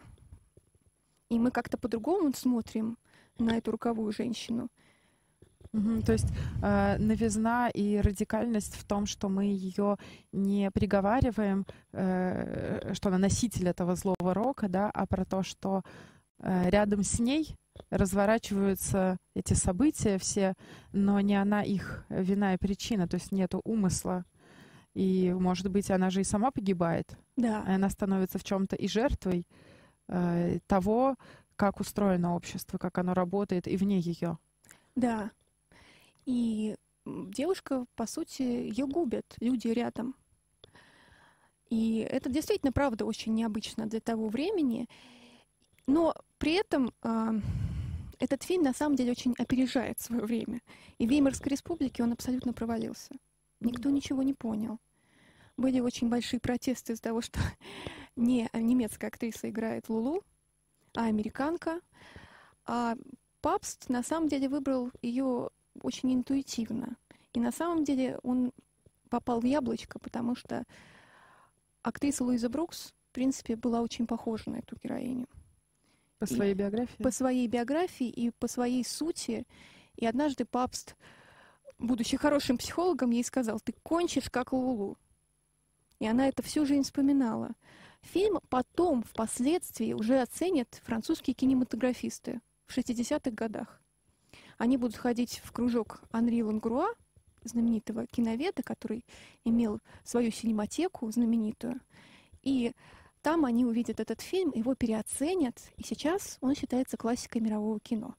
и 1.29 1.39
мы 1.39 1.49
как-то 1.49 1.77
по-другому 1.77 2.31
смотрим 2.33 2.97
на 3.39 3.57
эту 3.57 3.71
руковую 3.71 4.11
женщину— 4.13 4.69
Угу, 5.75 6.03
то 6.03 6.13
есть 6.13 6.27
э, 6.61 6.97
новизна 6.99 7.69
и 7.69 7.97
радикальность 7.97 8.75
в 8.75 8.85
том, 8.85 9.05
что 9.05 9.27
мы 9.27 9.45
ее 9.45 9.97
не 10.31 10.71
приговариваем, 10.71 11.65
э, 11.91 12.93
что 12.93 13.09
она 13.09 13.17
носитель 13.17 13.67
этого 13.67 13.95
злого 13.95 14.33
рока, 14.33 14.69
да, 14.69 14.89
а 14.89 15.05
про 15.05 15.25
то, 15.25 15.43
что 15.43 15.83
э, 16.39 16.69
рядом 16.69 17.03
с 17.03 17.19
ней 17.19 17.57
разворачиваются 17.89 19.17
эти 19.35 19.53
события 19.53 20.17
все, 20.17 20.53
но 20.93 21.19
не 21.19 21.35
она 21.35 21.61
их 21.61 22.05
вина 22.07 22.53
и 22.53 22.57
причина, 22.57 23.05
то 23.07 23.15
есть 23.15 23.33
нету 23.33 23.59
умысла. 23.65 24.23
И, 24.93 25.33
может 25.37 25.69
быть, 25.69 25.91
она 25.91 26.09
же 26.09 26.21
и 26.21 26.23
сама 26.23 26.51
погибает. 26.51 27.17
Да. 27.35 27.65
Она 27.67 27.89
становится 27.89 28.39
в 28.39 28.45
чем-то 28.45 28.77
и 28.77 28.87
жертвой 28.87 29.45
э, 30.07 30.59
того, 30.67 31.17
как 31.57 31.81
устроено 31.81 32.33
общество, 32.33 32.77
как 32.77 32.97
оно 32.97 33.13
работает, 33.13 33.67
и 33.67 33.75
вне 33.75 33.99
ее. 33.99 34.37
Да, 34.95 35.31
и 36.25 36.75
девушка, 37.05 37.85
по 37.95 38.07
сути, 38.07 38.41
ее 38.41 38.87
губят 38.87 39.25
люди 39.39 39.67
рядом. 39.67 40.15
И 41.69 41.99
это 41.99 42.29
действительно, 42.29 42.71
правда, 42.71 43.05
очень 43.05 43.33
необычно 43.33 43.87
для 43.87 43.99
того 43.99 44.27
времени. 44.27 44.87
Но 45.87 46.15
при 46.37 46.53
этом 46.53 46.91
э, 47.03 47.39
этот 48.19 48.43
фильм 48.43 48.63
на 48.63 48.73
самом 48.73 48.95
деле 48.95 49.11
очень 49.11 49.33
опережает 49.37 49.99
свое 49.99 50.23
время. 50.23 50.61
И 50.97 51.07
в 51.07 51.09
Веймарской 51.09 51.51
республике 51.51 52.03
он 52.03 52.13
абсолютно 52.13 52.53
провалился. 52.53 53.13
Никто 53.59 53.89
ничего 53.89 54.23
не 54.23 54.33
понял. 54.33 54.79
Были 55.57 55.79
очень 55.79 56.09
большие 56.09 56.39
протесты 56.39 56.93
из-за 56.93 57.03
того, 57.03 57.21
что 57.21 57.39
не 58.15 58.49
немецкая 58.53 59.07
актриса 59.07 59.49
играет 59.49 59.89
Лулу, 59.89 60.23
а 60.95 61.05
американка. 61.05 61.81
А 62.65 62.95
Папст 63.41 63.89
на 63.89 64.01
самом 64.01 64.27
деле 64.27 64.49
выбрал 64.49 64.91
ее 65.01 65.49
очень 65.81 66.13
интуитивно. 66.13 66.97
И 67.33 67.39
на 67.39 67.51
самом 67.51 67.83
деле 67.83 68.19
он 68.23 68.51
попал 69.09 69.39
в 69.39 69.45
яблочко, 69.45 69.99
потому 69.99 70.35
что 70.35 70.63
актриса 71.81 72.23
Луиза 72.23 72.49
Брукс, 72.49 72.93
в 73.09 73.13
принципе, 73.13 73.55
была 73.55 73.81
очень 73.81 74.07
похожа 74.07 74.49
на 74.49 74.57
эту 74.57 74.75
героиню. 74.81 75.27
По 76.19 76.25
своей 76.25 76.53
и, 76.53 76.55
биографии? 76.55 77.03
По 77.03 77.11
своей 77.11 77.47
биографии 77.47 78.07
и 78.07 78.31
по 78.31 78.47
своей 78.47 78.83
сути. 78.83 79.45
И 79.95 80.05
однажды 80.05 80.45
Папст, 80.45 80.95
будучи 81.77 82.17
хорошим 82.17 82.57
психологом, 82.57 83.11
ей 83.11 83.23
сказал, 83.23 83.59
ты 83.59 83.73
кончишь 83.83 84.29
как 84.29 84.53
Лулу. 84.53 84.97
И 85.99 86.07
она 86.07 86.27
это 86.27 86.43
всю 86.43 86.65
жизнь 86.65 86.83
вспоминала. 86.83 87.51
Фильм 88.01 88.39
потом, 88.49 89.03
впоследствии, 89.03 89.93
уже 89.93 90.21
оценят 90.21 90.81
французские 90.83 91.33
кинематографисты 91.33 92.41
в 92.67 92.77
60-х 92.77 93.31
годах. 93.31 93.81
Они 94.57 94.77
будут 94.77 94.95
ходить 94.95 95.41
в 95.43 95.51
кружок 95.51 96.01
Анри 96.11 96.41
Лангруа, 96.41 96.87
знаменитого 97.43 98.05
киноведа, 98.07 98.63
который 98.63 99.05
имел 99.43 99.79
свою 100.03 100.31
синематеку 100.31 101.09
знаменитую. 101.11 101.79
И 102.41 102.73
там 103.21 103.45
они 103.45 103.65
увидят 103.65 103.99
этот 103.99 104.21
фильм, 104.21 104.51
его 104.53 104.75
переоценят, 104.75 105.57
и 105.77 105.83
сейчас 105.83 106.37
он 106.41 106.55
считается 106.55 106.97
классикой 106.97 107.41
мирового 107.41 107.79
кино. 107.79 108.15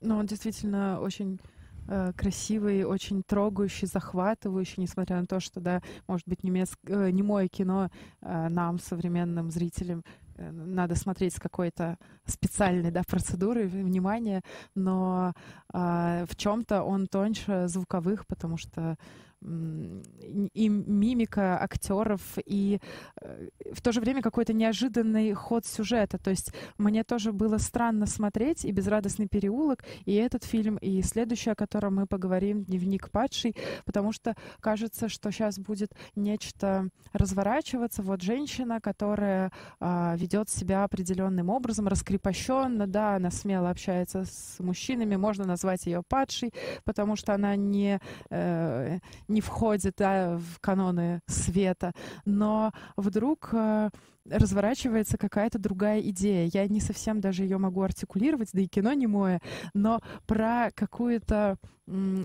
Ну, 0.00 0.16
он 0.16 0.26
действительно 0.26 1.00
очень 1.00 1.40
э, 1.88 2.12
красивый, 2.12 2.84
очень 2.84 3.22
трогающий, 3.22 3.86
захватывающий, 3.86 4.82
несмотря 4.82 5.20
на 5.20 5.26
то, 5.26 5.40
что, 5.40 5.60
да, 5.60 5.82
может 6.06 6.26
быть, 6.26 6.42
немецк... 6.42 6.78
э, 6.86 7.10
немое 7.10 7.48
кино 7.48 7.90
э, 8.20 8.48
нам, 8.48 8.78
современным 8.78 9.50
зрителям, 9.50 10.04
надо 10.50 10.94
смотреть 10.94 11.34
с 11.34 11.40
какой-то 11.40 11.98
специальной 12.26 12.90
да, 12.90 13.02
процедурой 13.06 13.66
внимания, 13.66 14.42
но 14.74 15.34
э, 15.72 16.24
в 16.28 16.36
чем-то 16.36 16.82
он 16.82 17.06
тоньше 17.06 17.68
звуковых, 17.68 18.26
потому 18.26 18.56
что 18.56 18.96
и 19.42 20.68
мимика 20.68 21.60
актеров, 21.60 22.20
и 22.44 22.78
э, 23.20 23.48
в 23.72 23.82
то 23.82 23.92
же 23.92 24.00
время 24.00 24.22
какой-то 24.22 24.52
неожиданный 24.52 25.32
ход 25.32 25.66
сюжета. 25.66 26.18
То 26.18 26.30
есть 26.30 26.52
мне 26.78 27.02
тоже 27.02 27.32
было 27.32 27.58
странно 27.58 28.06
смотреть 28.06 28.64
и 28.64 28.72
«Безрадостный 28.72 29.26
переулок», 29.26 29.84
и 30.04 30.14
этот 30.14 30.44
фильм, 30.44 30.76
и 30.76 31.02
следующий, 31.02 31.50
о 31.50 31.54
котором 31.54 31.96
мы 31.96 32.06
поговорим, 32.06 32.64
«Дневник 32.64 33.10
падший», 33.10 33.56
потому 33.84 34.12
что 34.12 34.36
кажется, 34.60 35.08
что 35.08 35.30
сейчас 35.30 35.58
будет 35.58 35.92
нечто 36.14 36.88
разворачиваться. 37.12 38.02
Вот 38.02 38.22
женщина, 38.22 38.80
которая 38.80 39.50
а, 39.80 40.14
ведет 40.16 40.48
себя 40.48 40.84
определенным 40.84 41.48
образом, 41.48 41.88
раскрепощенно, 41.88 42.86
да, 42.86 43.16
она 43.16 43.30
смело 43.30 43.70
общается 43.70 44.24
с 44.24 44.60
мужчинами, 44.60 45.16
можно 45.16 45.44
назвать 45.44 45.86
ее 45.86 46.02
падшей, 46.06 46.52
потому 46.84 47.16
что 47.16 47.34
она 47.34 47.56
не, 47.56 48.00
э, 48.30 48.98
не 49.32 49.40
входит 49.40 49.94
да, 49.98 50.38
в 50.38 50.60
каноны 50.60 51.20
света, 51.26 51.92
но 52.24 52.72
вдруг 52.96 53.50
э, 53.52 53.90
разворачивается 54.28 55.18
какая-то 55.18 55.58
другая 55.58 56.00
идея. 56.00 56.48
Я 56.52 56.68
не 56.68 56.80
совсем 56.80 57.20
даже 57.20 57.42
ее 57.42 57.58
могу 57.58 57.82
артикулировать, 57.82 58.50
да 58.52 58.60
и 58.60 58.68
кино 58.68 58.92
не 58.92 59.06
мое, 59.06 59.40
но 59.74 60.00
про 60.26 60.70
какую-то 60.74 61.56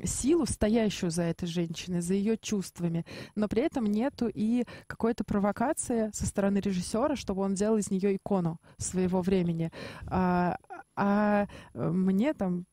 силу, 0.04 0.46
стоящую 0.46 1.10
за 1.10 1.24
этой 1.24 1.48
женщиной, 1.48 2.02
за 2.02 2.14
ее 2.14 2.38
чувствами, 2.38 3.06
но 3.36 3.48
при 3.48 3.64
этом 3.64 3.86
нету 3.86 4.30
и 4.32 4.66
какой-то 4.86 5.24
провокации 5.24 6.12
со 6.14 6.28
стороны 6.28 6.60
режиссера, 6.60 7.16
чтобы 7.16 7.42
он 7.42 7.56
делал 7.56 7.78
из 7.78 7.90
нее 7.90 8.16
икону 8.16 8.60
своего 8.78 9.22
времени. 9.22 9.72
А, 10.06 10.58
а 10.96 11.48
мне 11.74 12.34
там 12.36 12.66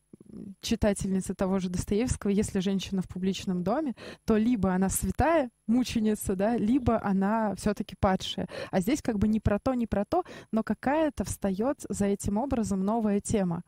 читательница 0.61 1.35
того 1.35 1.59
же 1.59 1.69
Достоевского, 1.69 2.31
если 2.31 2.61
женщина 2.61 3.03
в 3.03 3.09
публичном 3.09 3.63
доме, 3.63 3.95
то 4.25 4.37
либо 4.37 4.73
она 4.73 4.89
святая, 4.89 5.51
мученица, 5.67 6.37
да, 6.37 6.57
либо 6.57 7.03
она 7.03 7.55
все-таки 7.57 7.97
падшая. 7.99 8.49
А 8.71 8.81
здесь 8.81 9.03
как 9.03 9.19
бы 9.19 9.29
не 9.29 9.41
про 9.41 9.59
то, 9.59 9.75
не 9.75 9.87
про 9.87 10.05
то, 10.05 10.25
но 10.53 10.63
какая-то 10.63 11.25
встает 11.25 11.79
за 11.89 12.07
этим 12.07 12.37
образом 12.37 12.85
новая 12.85 13.21
тема. 13.21 13.63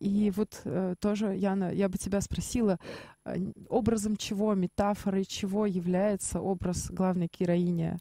И 0.00 0.32
вот 0.34 0.60
э, 0.64 0.94
тоже, 0.98 1.36
Яна, 1.36 1.72
я 1.72 1.88
бы 1.88 1.98
тебя 1.98 2.20
спросила, 2.20 2.78
э, 3.24 3.36
образом 3.68 4.16
чего, 4.16 4.54
метафорой 4.54 5.24
чего 5.24 5.66
является 5.66 6.40
образ 6.40 6.90
главной 6.90 7.30
героини? 7.38 7.98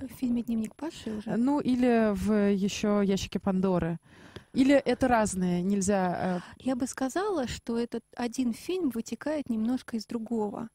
В 0.00 0.08
фильме 0.14 0.42
«Дневник 0.42 0.74
Паши» 0.74 1.10
уже? 1.10 1.36
Ну, 1.36 1.60
или 1.60 2.12
в 2.14 2.52
еще 2.52 3.02
«Ящике 3.04 3.38
Пандоры». 3.38 3.98
Или 4.54 4.74
это 4.74 5.06
разные, 5.08 5.62
нельзя... 5.62 6.42
Э... 6.46 6.54
Я 6.58 6.74
бы 6.74 6.86
сказала, 6.86 7.46
что 7.46 7.78
этот 7.78 8.02
один 8.16 8.52
фильм 8.52 8.90
вытекает 8.90 9.48
немножко 9.48 9.96
из 9.96 10.06
другого. 10.06 10.68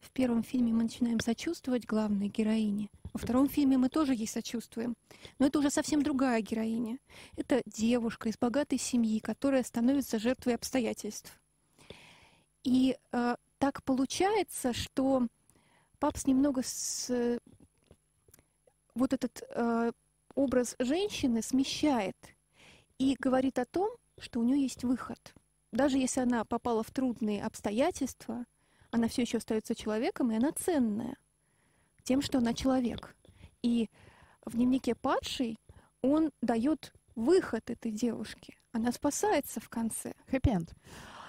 В 0.00 0.10
первом 0.10 0.42
фильме 0.42 0.72
мы 0.72 0.82
начинаем 0.82 1.20
сочувствовать 1.20 1.86
главной 1.86 2.28
героине. 2.28 2.90
Во 3.14 3.18
втором 3.18 3.48
фильме 3.48 3.78
мы 3.78 3.88
тоже 3.88 4.12
ей 4.12 4.26
сочувствуем. 4.26 4.96
Но 5.38 5.46
это 5.46 5.60
уже 5.60 5.70
совсем 5.70 6.02
другая 6.02 6.42
героиня. 6.42 6.98
Это 7.36 7.62
девушка 7.64 8.28
из 8.28 8.36
богатой 8.36 8.78
семьи, 8.78 9.20
которая 9.20 9.62
становится 9.62 10.18
жертвой 10.18 10.56
обстоятельств. 10.56 11.32
И 12.64 12.96
э, 13.12 13.36
так 13.58 13.82
получается, 13.84 14.72
что 14.74 15.28
Папс 15.98 16.26
немного 16.26 16.62
с... 16.62 17.38
вот 18.94 19.12
этот 19.12 19.42
э, 19.50 19.92
образ 20.34 20.76
женщины 20.78 21.42
смещает– 21.42 22.16
и 22.98 23.16
говорит 23.18 23.58
о 23.58 23.64
том, 23.64 23.90
что 24.18 24.40
у 24.40 24.44
нее 24.44 24.62
есть 24.62 24.84
выход. 24.84 25.34
Даже 25.72 25.98
если 25.98 26.20
она 26.20 26.44
попала 26.44 26.82
в 26.82 26.90
трудные 26.90 27.44
обстоятельства, 27.44 28.44
она 28.90 29.08
все 29.08 29.22
еще 29.22 29.38
остается 29.38 29.74
человеком, 29.74 30.30
и 30.30 30.36
она 30.36 30.52
ценная 30.52 31.16
тем, 32.04 32.22
что 32.22 32.38
она 32.38 32.54
человек. 32.54 33.16
И 33.62 33.88
в 34.44 34.52
дневнике 34.52 34.94
падшей 34.94 35.58
он 36.02 36.30
дает 36.42 36.92
выход 37.16 37.70
этой 37.70 37.90
девушке. 37.90 38.56
Она 38.72 38.92
спасается 38.92 39.60
в 39.60 39.68
конце. 39.68 40.14
Хэппи 40.28 40.58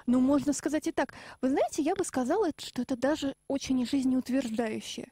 Ну, 0.05 0.19
можно 0.19 0.53
сказать 0.53 0.87
и 0.87 0.91
так. 0.91 1.13
Вы 1.41 1.49
знаете, 1.49 1.81
я 1.81 1.95
бы 1.95 2.03
сказала, 2.03 2.49
что 2.57 2.81
это 2.81 2.97
даже 2.97 3.35
очень 3.47 3.85
жизнеутверждающе. 3.85 5.11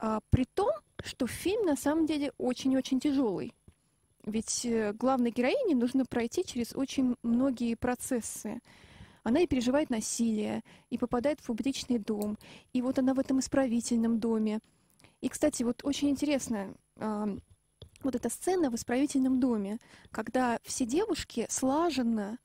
А, 0.00 0.20
при 0.30 0.44
том, 0.44 0.72
что 1.04 1.26
фильм 1.26 1.66
на 1.66 1.76
самом 1.76 2.06
деле 2.06 2.32
очень-очень 2.38 3.00
тяжелый. 3.00 3.54
Ведь 4.24 4.64
э, 4.64 4.94
главной 4.94 5.30
героине 5.30 5.74
нужно 5.74 6.06
пройти 6.06 6.42
через 6.42 6.74
очень 6.74 7.16
многие 7.22 7.74
процессы. 7.74 8.60
Она 9.22 9.40
и 9.40 9.46
переживает 9.46 9.90
насилие, 9.90 10.62
и 10.88 10.96
попадает 10.96 11.40
в 11.40 11.46
публичный 11.46 11.98
дом, 11.98 12.38
и 12.72 12.80
вот 12.80 12.98
она 12.98 13.12
в 13.12 13.18
этом 13.18 13.40
исправительном 13.40 14.18
доме. 14.18 14.60
И, 15.20 15.28
кстати, 15.28 15.62
вот 15.62 15.84
очень 15.84 16.08
интересно, 16.08 16.74
э, 16.96 17.36
вот 18.02 18.14
эта 18.14 18.30
сцена 18.30 18.70
в 18.70 18.76
исправительном 18.76 19.38
доме, 19.38 19.78
когда 20.10 20.58
все 20.62 20.86
девушки 20.86 21.46
слаженно 21.50 22.38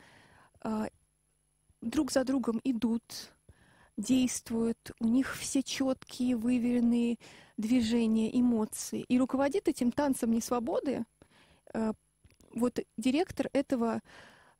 э, 0.61 0.87
друг 1.79 2.11
за 2.11 2.25
другом 2.25 2.59
идут, 2.65 3.31
действуют, 3.97 4.91
у 4.99 5.07
них 5.07 5.35
все 5.35 5.63
четкие, 5.63 6.35
выверенные 6.35 7.17
движения, 7.57 8.37
эмоции. 8.37 9.05
И 9.07 9.17
руководит 9.17 9.67
этим 9.67 9.91
танцем 9.91 10.31
несвободы 10.31 11.05
Э, 11.75 11.93
вот 12.53 12.79
директор 12.97 13.49
этого 13.51 13.99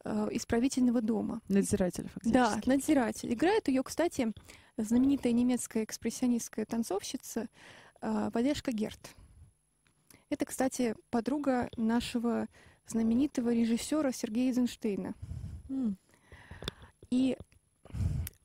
э, 0.03 0.27
исправительного 0.31 1.01
дома. 1.01 1.41
Надзиратель, 1.47 2.09
фактически. 2.09 2.33
Да, 2.33 2.59
надзиратель. 2.65 3.33
Играет 3.33 3.69
ее, 3.69 3.83
кстати, 3.83 4.33
знаменитая 4.75 5.31
немецкая 5.31 5.85
экспрессионистская 5.85 6.65
танцовщица 6.65 7.47
э, 8.01 8.29
Валешка 8.33 8.73
Герт. 8.73 9.15
Это, 10.29 10.43
кстати, 10.43 10.95
подруга 11.09 11.69
нашего 11.77 12.47
знаменитого 12.85 13.53
режиссера 13.53 14.11
Сергея 14.11 14.49
Эйзенштейна. 14.49 15.13
Mm. 15.69 15.95
И 17.11 17.37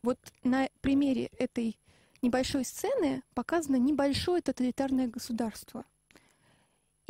вот 0.03 0.19
на 0.43 0.69
примере 0.81 1.27
этой 1.39 1.79
небольшой 2.23 2.65
сцены 2.65 3.23
показано 3.35 3.77
небольшое 3.77 4.43
тоталитарное 4.43 5.09
государство– 5.09 5.85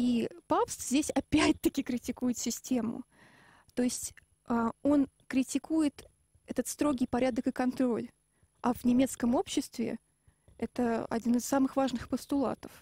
и 0.00 0.31
Папст 0.46 0.81
здесь 0.81 1.11
опять-таки 1.14 1.83
критикует 1.83 2.38
систему. 2.38 3.05
То 3.74 3.83
есть 3.83 4.14
а, 4.46 4.72
он 4.83 5.09
критикует 5.26 6.09
этот 6.46 6.68
строгий 6.68 7.07
порядок 7.07 7.48
и 7.48 7.53
контроль. 7.53 8.09
А 8.62 8.72
в 8.72 8.85
немецком 8.87 9.35
обществе 9.35 9.98
это 10.57 11.05
один 11.07 11.37
из 11.37 11.44
самых 11.44 11.76
важных 11.76 12.09
постулатов 12.09 12.72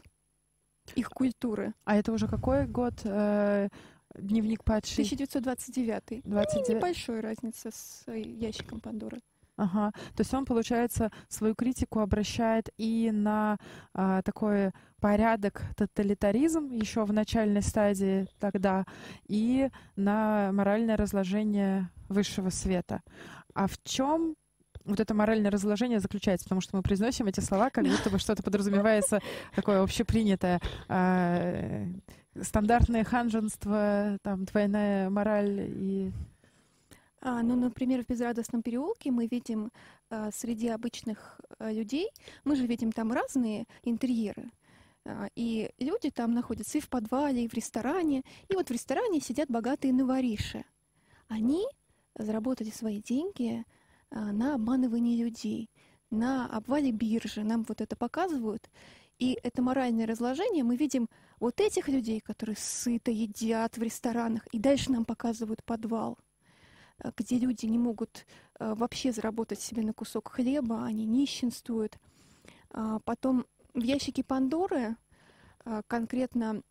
их 0.95 1.11
культуры. 1.11 1.75
А 1.85 1.97
это 1.97 2.13
уже 2.13 2.29
какой 2.29 2.67
год? 2.67 2.95
Э, 3.05 3.69
дневник 4.15 4.65
падший? 4.65 5.05
1929. 5.05 6.23
29... 6.25 6.69
Ну, 6.69 6.75
небольшая 6.77 7.21
разница 7.21 7.71
с 7.71 8.05
э, 8.07 8.21
ящиком 8.21 8.81
Пандоры. 8.81 9.21
Ага. 9.59 9.91
То 10.15 10.21
есть 10.21 10.33
он, 10.33 10.45
получается, 10.45 11.11
свою 11.29 11.55
критику 11.57 11.99
обращает 11.99 12.71
и 12.79 13.11
на 13.13 13.59
а, 13.93 14.23
такой 14.23 14.71
порядок 15.01 15.63
тоталитаризм 15.77 16.71
еще 16.71 17.05
в 17.05 17.13
начальной 17.13 17.63
стадии 17.63 18.29
тогда, 18.39 18.85
и 19.27 19.69
на 19.97 20.53
моральное 20.53 20.97
разложение 20.97 21.91
высшего 22.09 22.51
света. 22.51 23.03
А 23.53 23.67
в 23.67 23.83
чем 23.83 24.37
вот 24.85 25.01
это 25.01 25.13
моральное 25.13 25.51
разложение 25.51 25.99
заключается, 25.99 26.45
потому 26.45 26.61
что 26.61 26.77
мы 26.77 26.83
произносим 26.83 27.27
эти 27.27 27.41
слова, 27.41 27.71
как 27.71 27.85
будто 27.85 28.11
бы 28.11 28.19
что-то 28.21 28.45
подразумевается 28.45 29.21
такое 29.57 29.83
общепринятое, 29.83 30.61
э, 30.89 31.87
стандартное 32.41 33.03
ханженство, 33.03 34.19
там 34.23 34.45
двойная 34.45 35.11
мораль 35.11 35.69
и 35.69 36.13
а, 37.21 37.43
ну, 37.43 37.57
например, 37.57 38.05
в 38.05 38.09
Безрадостном 38.09 38.63
переулке 38.63 39.11
мы 39.11 39.27
видим 39.27 39.73
а, 40.09 40.31
среди 40.31 40.69
обычных 40.69 41.41
а, 41.59 41.73
людей, 41.73 42.09
мы 42.45 42.55
же 42.55 42.67
видим 42.67 42.93
там 42.93 43.13
разные 43.13 43.65
интерьеры. 43.83 44.51
А, 45.05 45.29
и 45.35 45.71
люди 45.79 46.11
там 46.11 46.33
находятся 46.33 46.79
и 46.79 46.81
в 46.81 46.89
подвале, 46.89 47.45
и 47.45 47.49
в 47.49 47.55
ресторане. 47.55 48.23
И 48.49 48.55
вот 48.55 48.69
в 48.69 48.71
ресторане 48.73 49.21
сидят 49.21 49.49
богатые 49.51 49.93
новориши. 49.93 50.65
Они 51.27 51.67
заработали 52.17 52.71
свои 52.71 53.01
деньги 53.01 53.65
а, 54.11 54.33
на 54.33 54.55
обманывании 54.55 55.21
людей, 55.21 55.71
на 56.11 56.47
обвале 56.47 56.93
биржи. 56.93 57.43
Нам 57.43 57.65
вот 57.67 57.81
это 57.81 57.97
показывают. 57.97 58.71
И 59.19 59.37
это 59.43 59.61
моральное 59.61 60.07
разложение 60.07 60.63
мы 60.63 60.77
видим 60.77 61.09
вот 61.41 61.61
этих 61.61 61.89
людей, 61.89 62.21
которые 62.21 62.57
сыто 62.57 63.11
едят 63.11 63.77
в 63.77 63.83
ресторанах, 63.83 64.47
и 64.53 64.61
дальше 64.61 64.93
нам 64.93 65.05
показывают 65.05 65.65
подвал– 65.65 66.17
где 67.17 67.39
люди 67.39 67.67
не 67.67 67.79
могут 67.79 68.27
э, 68.59 68.75
вообще 68.75 69.13
заработать 69.13 69.61
себе 69.61 69.83
на 69.83 69.93
кусок 69.93 70.33
хлеба, 70.33 70.85
они 70.85 71.05
нищенствуют. 71.05 71.99
А, 72.71 72.99
потом 73.01 73.47
в 73.75 73.83
ящике 73.83 74.25
Пандоры 74.25 74.97
э, 75.65 75.83
конкретно 75.87 76.63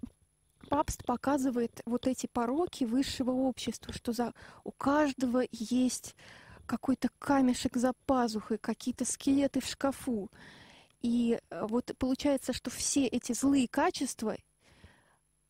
папст 0.70 1.06
показывает 1.06 1.82
вот 1.86 2.08
эти 2.08 2.28
пороки 2.28 2.84
высшего 2.84 3.32
общества, 3.32 3.94
что 3.94 4.12
за 4.12 4.34
у 4.64 4.72
каждого 4.72 5.44
есть 5.52 6.16
какой-то 6.66 7.10
камешек 7.20 7.78
за 7.78 7.94
пазухой, 8.06 8.58
какие-то 8.58 9.06
скелеты 9.06 9.62
в 9.62 9.66
шкафу. 9.66 10.30
И 11.02 11.40
э, 11.50 11.66
вот 11.68 11.92
получается, 11.98 12.54
что 12.54 12.70
все 12.70 13.08
эти 13.08 13.32
злые 13.34 13.68
качества 13.68 14.36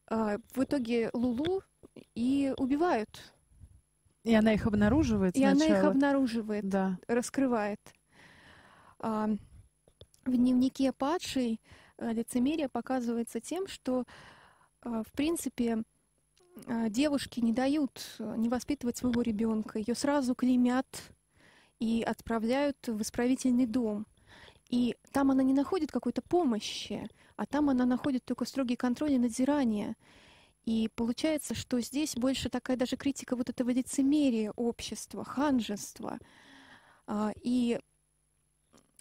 э, 0.09 0.37
в 0.53 0.63
итоге 0.63 1.09
Лулу 1.13 1.63
и 2.13 2.53
убивают. 2.57 3.33
И 4.27 4.33
она 4.35 4.53
их 4.53 4.65
обнаруживает 4.67 5.35
И 5.35 5.39
сначала. 5.39 5.65
она 5.65 5.77
их 5.79 5.83
обнаруживает, 5.85 6.67
Да. 6.67 6.97
раскрывает. 7.07 7.79
А, 8.99 9.29
в 10.25 10.31
дневнике 10.31 10.91
падшей 10.91 11.61
э, 11.97 12.11
лицемерие 12.13 12.67
показывается 12.67 13.39
тем, 13.39 13.67
что, 13.67 14.03
э, 14.83 15.03
в 15.07 15.11
принципе, 15.13 15.83
э, 16.65 16.89
девушки 16.89 17.39
не 17.39 17.53
дают 17.53 18.17
не 18.19 18.49
воспитывать 18.49 18.97
своего 18.97 19.21
ребенка, 19.21 19.79
ее 19.79 19.95
сразу 19.95 20.35
клеймят 20.35 20.87
и 21.79 22.03
отправляют 22.03 22.77
в 22.87 23.01
исправительный 23.01 23.65
дом. 23.65 24.05
И 24.69 24.97
там 25.13 25.31
она 25.31 25.43
не 25.43 25.53
находит 25.53 25.91
какой-то 25.91 26.21
помощи, 26.21 27.07
а 27.37 27.45
там 27.45 27.69
она 27.69 27.85
находит 27.85 28.25
только 28.25 28.45
строгий 28.45 28.75
контроль 28.75 29.13
и 29.13 29.17
надзирание. 29.17 29.95
И 30.67 30.89
получается, 30.95 31.55
что 31.55 31.79
здесь 31.79 32.15
больше 32.17 32.49
такая 32.49 32.75
даже 32.75 32.97
критика 32.97 33.37
вот 33.37 33.49
этого 33.49 33.69
лицемерия 33.69 34.51
общества, 34.57 35.23
ханжества. 35.23 36.19
А, 37.07 37.31
И 37.41 37.79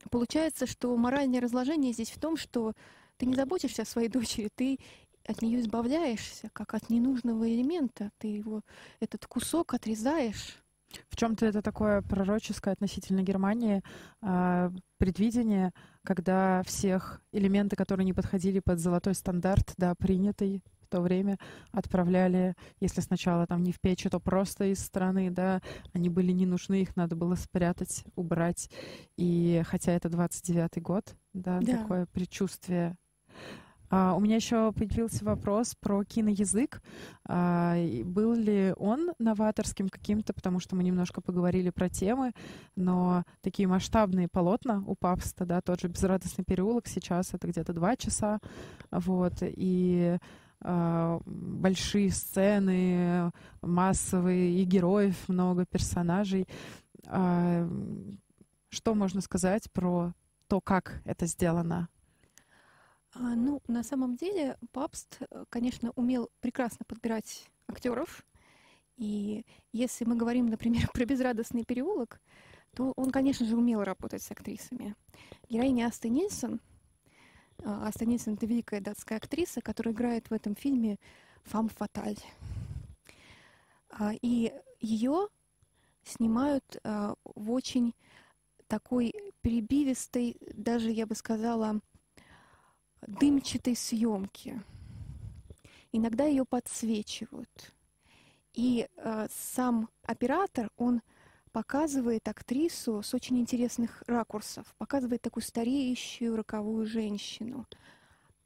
получается, 0.09 0.68
что 0.68 0.96
моральное 0.96 1.40
разложение 1.40 1.92
здесь 1.92 2.12
в 2.12 2.20
том, 2.20 2.37
что 2.37 2.72
ты 3.16 3.26
не 3.26 3.35
заботишься 3.35 3.83
о 3.83 3.85
своей 3.85 4.09
дочери, 4.16 4.48
ты 4.55 4.79
от 5.26 5.42
нее 5.42 5.59
избавляешься, 5.59 6.50
как 6.52 6.72
от 6.74 6.88
ненужного 6.88 7.52
элемента. 7.52 8.12
Ты 8.18 8.29
его, 8.29 8.62
этот 9.00 9.26
кусок 9.26 9.74
отрезаешь. 9.74 10.62
В 11.09 11.16
чем-то 11.16 11.46
это 11.46 11.62
такое 11.62 12.00
пророческое 12.00 12.74
относительно 12.74 13.22
Германии 13.22 13.83
а, 14.22 14.70
предвидение, 14.98 15.72
когда 16.05 16.62
всех 16.62 17.20
элементы, 17.33 17.74
которые 17.74 18.05
не 18.05 18.12
подходили 18.12 18.61
под 18.61 18.79
золотой 18.79 19.16
стандарт, 19.16 19.74
да, 19.76 19.96
принятый 19.96 20.62
в 20.87 20.88
то 20.88 21.01
время, 21.01 21.38
отправляли, 21.72 22.55
если 22.81 23.01
сначала 23.01 23.46
там 23.46 23.62
не 23.62 23.72
в 23.72 23.81
печь, 23.81 24.05
то 24.05 24.20
просто 24.20 24.66
из 24.66 24.79
страны, 24.79 25.31
да, 25.31 25.61
они 25.92 26.09
были 26.09 26.31
не 26.33 26.46
нужны, 26.46 26.83
их 26.83 26.96
надо 26.96 27.16
было 27.16 27.35
спрятать, 27.35 28.05
убрать. 28.14 28.70
И 29.16 29.62
хотя 29.66 29.92
это 29.92 30.09
29-й 30.09 30.81
год, 30.81 31.16
да, 31.33 31.61
Да. 31.61 31.79
такое 31.79 32.07
предчувствие 32.07 32.96
а, 33.88 34.14
у 34.14 34.20
меня 34.20 34.37
еще 34.37 34.72
появился 34.72 35.25
вопрос 35.25 35.75
про 35.79 36.03
киноязык. 36.05 36.83
А, 37.29 37.77
был 38.05 38.35
ли 38.35 38.75
он 38.77 39.12
новаторским 39.18 39.88
каким-то, 39.88 40.33
потому 40.33 40.61
что 40.61 40.75
мы 40.77 40.83
немножко 40.83 41.20
поговорили 41.20 41.70
про 41.70 41.88
темы, 41.88 42.33
но 42.75 43.25
такие 43.42 43.68
масштабные 43.68 44.29
полотна 44.29 44.83
у 44.87 44.96
Папста, 44.96 45.46
да, 45.46 45.61
тот 45.61 45.81
же 45.81 45.88
«Безрадостный 45.88 46.44
переулок» 46.44 46.88
сейчас 46.88 47.33
это 47.33 47.46
где-то 47.46 47.72
два 47.72 47.96
часа, 47.96 48.40
вот, 48.90 49.35
и 49.42 50.18
а, 50.18 50.18
большие 50.61 52.11
сцены, 52.11 53.33
массовые, 53.62 54.61
и 54.61 54.64
героев 54.64 55.29
много, 55.29 55.66
персонажей. 55.66 56.47
А, 57.07 57.69
Что 58.69 58.95
можно 58.95 59.21
сказать 59.21 59.71
про 59.73 60.12
то, 60.49 60.61
как 60.61 61.01
это 61.05 61.27
сделано? 61.27 61.88
А, 63.14 63.35
ну, 63.35 63.62
на 63.66 63.83
самом 63.83 64.16
деле, 64.16 64.59
Папст, 64.73 65.19
э, 65.21 65.45
конечно, 65.49 65.90
умел 65.97 66.29
прекрасно 66.40 66.85
подбирать 66.87 67.49
актеров. 67.66 68.27
И 68.97 69.47
если 69.73 70.05
мы 70.05 70.16
говорим, 70.16 70.47
например, 70.47 70.88
про 70.92 71.05
безрадостный 71.05 71.64
переулок, 71.64 72.21
то 72.75 72.92
он, 72.97 73.11
конечно 73.11 73.47
же, 73.47 73.57
умел 73.57 73.83
работать 73.83 74.23
с 74.23 74.31
актрисами. 74.31 74.95
Героиня 75.49 75.87
Асты 75.87 76.11
Нильсон, 76.11 76.61
а, 77.64 77.88
Аста 77.88 78.05
Нильсон 78.05 78.35
это 78.35 78.47
великая 78.47 78.81
датская 78.81 79.19
актриса, 79.19 79.61
которая 79.61 79.95
играет 79.95 80.31
в 80.31 80.33
этом 80.33 80.55
фильме 80.55 80.99
Фам 81.45 81.69
Фаталь. 81.69 82.19
А, 83.90 84.12
И 84.23 84.53
ее 84.81 85.29
снимают 86.05 86.64
а, 86.85 87.14
в 87.25 87.51
очень 87.51 87.95
такой 88.69 89.12
перебивистой, 89.42 90.37
даже 90.55 90.90
я 90.90 91.07
бы 91.07 91.14
сказала, 91.14 91.81
дымчатой 93.07 93.77
съемки. 93.77 94.62
Иногда 95.92 96.25
ее 96.25 96.45
подсвечивают. 96.45 97.73
И 98.55 98.88
э, 98.97 99.29
сам 99.31 99.88
оператор, 100.03 100.71
он 100.77 101.03
показывает 101.57 102.29
актрису 102.29 103.03
с 103.03 103.14
очень 103.14 103.38
интересных 103.38 104.03
ракурсов, 104.07 104.66
показывает 104.77 105.23
такую 105.23 105.42
стареющую 105.42 106.37
роковую 106.37 106.85
женщину. 106.85 107.64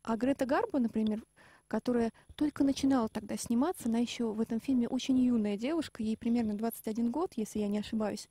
А 0.05 0.16
Грета 0.16 0.46
Гарбо, 0.46 0.79
например, 0.79 1.25
которая 1.66 2.12
только 2.37 2.62
начинала 2.62 3.09
тогда 3.09 3.37
сниматься, 3.37 3.88
она 3.88 3.99
еще 3.99 4.31
в 4.33 4.40
этом 4.40 4.61
фильме 4.61 4.87
очень 4.87 5.18
юная 5.18 5.57
девушка, 5.57 6.05
ей 6.05 6.16
примерно 6.16 6.55
21 6.55 7.11
год, 7.11 7.33
если 7.35 7.59
я 7.59 7.66
не 7.66 7.81
ошибаюсь, 7.81 8.29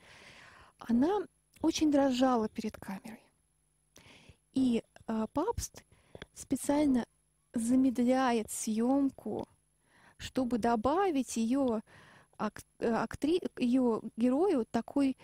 она 0.78 1.28
очень 1.62 1.92
дрожала 1.92 2.48
перед 2.48 2.78
камерой. 2.78 3.20
И 4.54 4.82
э, 5.08 5.28
Папст 5.34 5.84
специально 6.34 7.04
замедляет 7.54 8.50
съемку, 8.50 9.46
чтобы 10.15 10.58
добавить 10.58 11.36
ее, 11.36 11.82
ак- 12.39 12.63
э, 12.80 12.91
актри... 12.91 13.41
ее 13.58 14.02
герою 14.17 14.65
такой 14.71 15.17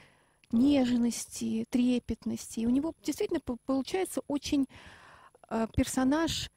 нежности, 0.52 1.66
трепетности. 1.70 2.60
И 2.60 2.66
у 2.66 2.70
него 2.70 2.94
действительно 3.04 3.40
по- 3.40 3.58
получается 3.66 4.22
очень 4.28 4.68
э, 5.50 5.68
персонаж 5.76 6.52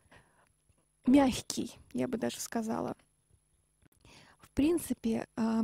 мягкий, 1.07 1.79
я 1.95 2.07
бы 2.09 2.19
даже 2.19 2.41
сказала. 2.41 2.97
В 4.41 4.51
принципе, 4.51 5.27
э, 5.37 5.63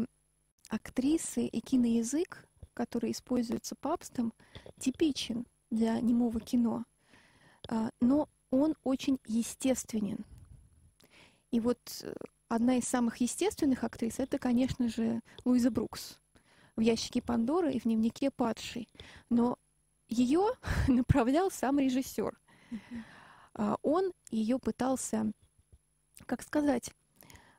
актрисы 0.68 1.46
и 1.46 1.61
киноязык, 1.61 2.46
который 2.72 3.12
используется 3.12 3.74
папстом, 3.74 4.33
типичен 4.78 5.46
для 5.70 6.00
немого 6.00 6.40
кино. 6.40 6.85
А, 7.68 7.90
но 8.00 8.28
он 8.50 8.74
очень 8.85 9.18
естественен. 9.26 10.24
И 11.50 11.61
вот 11.61 11.78
э, 12.02 12.12
одна 12.48 12.76
из 12.76 12.85
самых 12.85 13.18
естественных 13.18 13.85
актрис 13.85 14.18
это, 14.18 14.38
конечно 14.38 14.88
же, 14.88 15.20
Луиза 15.44 15.70
Брукс 15.70 16.18
в 16.76 16.80
ящике 16.80 17.22
Пандоры 17.22 17.72
и 17.72 17.80
в 17.80 17.85
дневнике 17.85 18.30
падшей. 18.30 18.88
Но 19.30 19.59
ее 20.09 20.46
направлял 20.88 21.50
сам 21.50 21.78
режиссер. 21.78 22.38
А, 23.54 23.76
Он 23.83 24.12
ее 24.30 24.59
пытался, 24.59 25.33
как 26.26 26.42
сказать, 26.42 26.92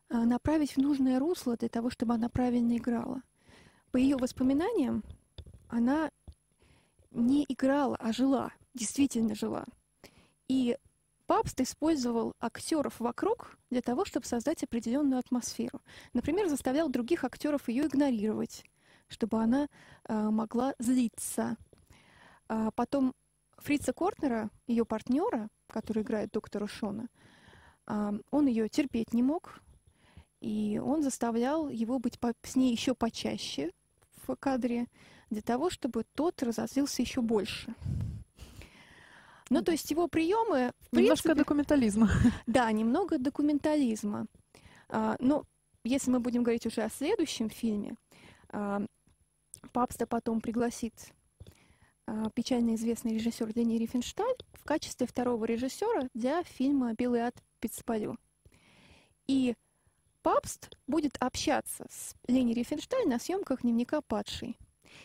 а, 0.09 0.25
направить 0.25 0.75
в 0.75 0.77
нужное 0.77 1.19
русло 1.19 1.55
для 1.57 1.69
того, 1.69 1.89
чтобы 1.89 2.13
она 2.13 2.29
правильно 2.29 2.77
играла. 2.77 3.21
По 3.91 3.97
ее 3.97 4.17
воспоминаниям, 4.17 5.03
она 5.69 6.11
не 7.11 7.45
играла, 7.47 7.95
а 7.97 8.11
жила, 8.11 8.51
действительно 8.73 9.35
жила. 9.35 9.65
И 10.47 10.77
Папст 11.27 11.59
использовал 11.61 12.33
актеров 12.39 12.99
вокруг 12.99 13.57
для 13.71 13.81
того, 13.81 14.05
чтобы 14.05 14.25
создать 14.25 14.63
определенную 14.63 15.19
атмосферу. 15.19 15.81
Например, 16.13 16.47
заставлял 16.47 16.89
других 16.89 17.23
актеров 17.23 17.67
ее 17.67 17.87
игнорировать, 17.87 18.63
чтобы 19.07 19.41
она 19.41 19.67
э, 20.07 20.13
могла 20.29 20.75
злиться. 20.77 21.57
А 22.47 22.69
потом 22.71 23.13
Фрица 23.57 23.93
Кортнера, 23.93 24.51
ее 24.67 24.85
партнера, 24.85 25.49
который 25.67 26.03
играет 26.03 26.31
доктора 26.31 26.67
Шона, 26.67 27.07
а, 27.87 28.13
он 28.31 28.47
ее 28.47 28.69
терпеть 28.69 29.13
не 29.13 29.23
мог, 29.23 29.59
и 30.41 30.79
он 30.83 31.01
заставлял 31.01 31.69
его 31.69 31.97
быть 31.97 32.19
по- 32.19 32.33
с 32.43 32.55
ней 32.55 32.71
еще 32.71 32.93
почаще 32.93 33.71
в 34.27 34.35
кадре, 34.35 34.87
для 35.29 35.41
того, 35.41 35.69
чтобы 35.69 36.03
тот 36.13 36.43
разозлился 36.43 37.01
еще 37.01 37.21
больше. 37.21 37.73
Ну, 39.49 39.61
то 39.61 39.71
есть 39.71 39.91
его 39.91 40.07
приемы, 40.07 40.71
Немножко 40.91 41.23
принципе, 41.23 41.33
документализма. 41.35 42.09
да, 42.47 42.71
немного 42.71 43.17
документализма. 43.19 44.25
А, 44.89 45.15
но 45.19 45.45
если 45.83 46.09
мы 46.09 46.19
будем 46.19 46.43
говорить 46.43 46.65
уже 46.65 46.81
о 46.81 46.89
следующем 46.89 47.49
фильме, 47.49 47.95
а, 48.49 48.81
Папста 49.71 50.07
потом 50.07 50.41
пригласит 50.41 50.93
а, 52.07 52.29
печально 52.31 52.75
известный 52.75 53.13
режиссер 53.15 53.51
Лени 53.55 53.77
Рифеншталь 53.77 54.35
в 54.53 54.63
качестве 54.63 55.05
второго 55.05 55.45
режиссера 55.45 56.07
для 56.13 56.43
фильма 56.43 56.93
«Белый 56.93 57.21
ад 57.21 57.35
Пиццпалю». 57.59 58.17
И 59.27 59.55
Папст 60.21 60.75
будет 60.87 61.17
общаться 61.19 61.85
с 61.89 62.15
Лени 62.27 62.53
Рифеншталь 62.53 63.07
на 63.07 63.19
съемках 63.19 63.61
дневника 63.61 64.01
падшей 64.01 64.57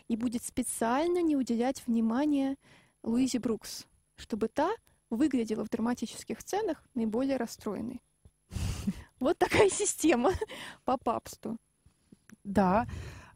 и 0.08 0.16
будет 0.16 0.42
специально 0.42 1.20
не 1.20 1.36
уделять 1.36 1.86
внимания 1.86 2.56
Луизе 3.02 3.38
Брукс, 3.38 3.86
чтобы 4.20 4.48
та 4.48 4.70
выглядела 5.10 5.64
в 5.64 5.68
драматических 5.68 6.40
сценах 6.40 6.82
наиболее 6.94 7.36
расстроенной. 7.36 8.00
Вот 9.20 9.36
такая 9.36 9.68
система 9.70 10.32
по 10.84 10.96
папству. 10.96 11.58
Да. 12.42 12.86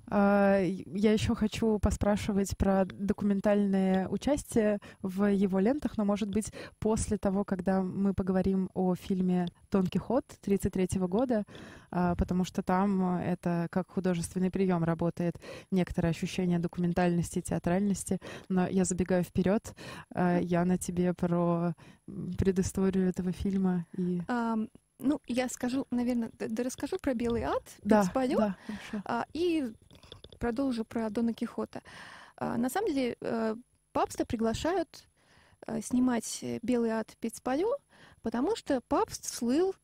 А, 0.09 0.61
я 0.61 1.13
еще 1.13 1.35
хочу 1.35 1.79
поспрашивать 1.79 2.57
про 2.57 2.85
документальное 2.85 4.09
участие 4.09 4.79
в 5.03 5.27
его 5.31 5.59
лентах, 5.59 5.97
но, 5.97 6.05
может 6.05 6.29
быть, 6.29 6.53
после 6.79 7.19
того, 7.19 7.45
когда 7.45 7.83
мы 7.83 8.15
поговорим 8.15 8.71
о 8.75 8.95
фильме 8.95 9.47
«Дон 9.71 9.87
Кихот» 9.87 10.25
1933 10.43 11.01
года, 11.07 11.45
а, 11.91 12.15
потому 12.17 12.45
что 12.45 12.63
там 12.63 13.17
это 13.17 13.69
как 13.71 13.91
художественный 13.91 14.51
прием 14.51 14.85
работает, 14.85 15.41
некоторое 15.71 16.09
ощущение 16.09 16.59
документальности, 16.59 17.41
театральности. 17.41 18.19
Но 18.49 18.67
я 18.67 18.85
забегаю 18.85 19.25
вперед. 19.25 19.75
А, 20.15 20.39
я 20.39 20.65
на 20.65 20.79
тебе 20.79 21.15
про 21.15 21.75
предысторию 22.39 23.09
этого 23.09 23.33
фильма 23.33 23.87
и... 23.97 24.21
Ну, 24.99 25.21
я 25.27 25.49
скажу, 25.49 25.87
наверное, 25.91 26.31
да, 26.39 26.63
расскажу 26.63 26.99
про 26.99 27.15
Белый 27.15 27.43
ад, 27.43 27.63
да, 27.83 28.03
да, 28.93 29.03
а, 29.05 29.27
и 29.33 29.73
продолжу 30.39 30.85
про 30.85 31.11
Дона 31.11 31.35
Кихота. 31.35 31.83
А, 32.37 32.57
на 32.57 32.69
самом 32.69 32.93
деле, 32.93 33.17
э, 33.21 33.57
папста 33.93 34.25
приглашают 34.25 35.09
э, 35.67 35.81
снимать 35.81 36.45
«Белый 36.63 36.91
ад 36.91 37.17
Пицпалю», 37.21 37.77
потому 38.23 38.57
что 38.57 38.81
папст 38.83 39.25
слыл 39.25 39.75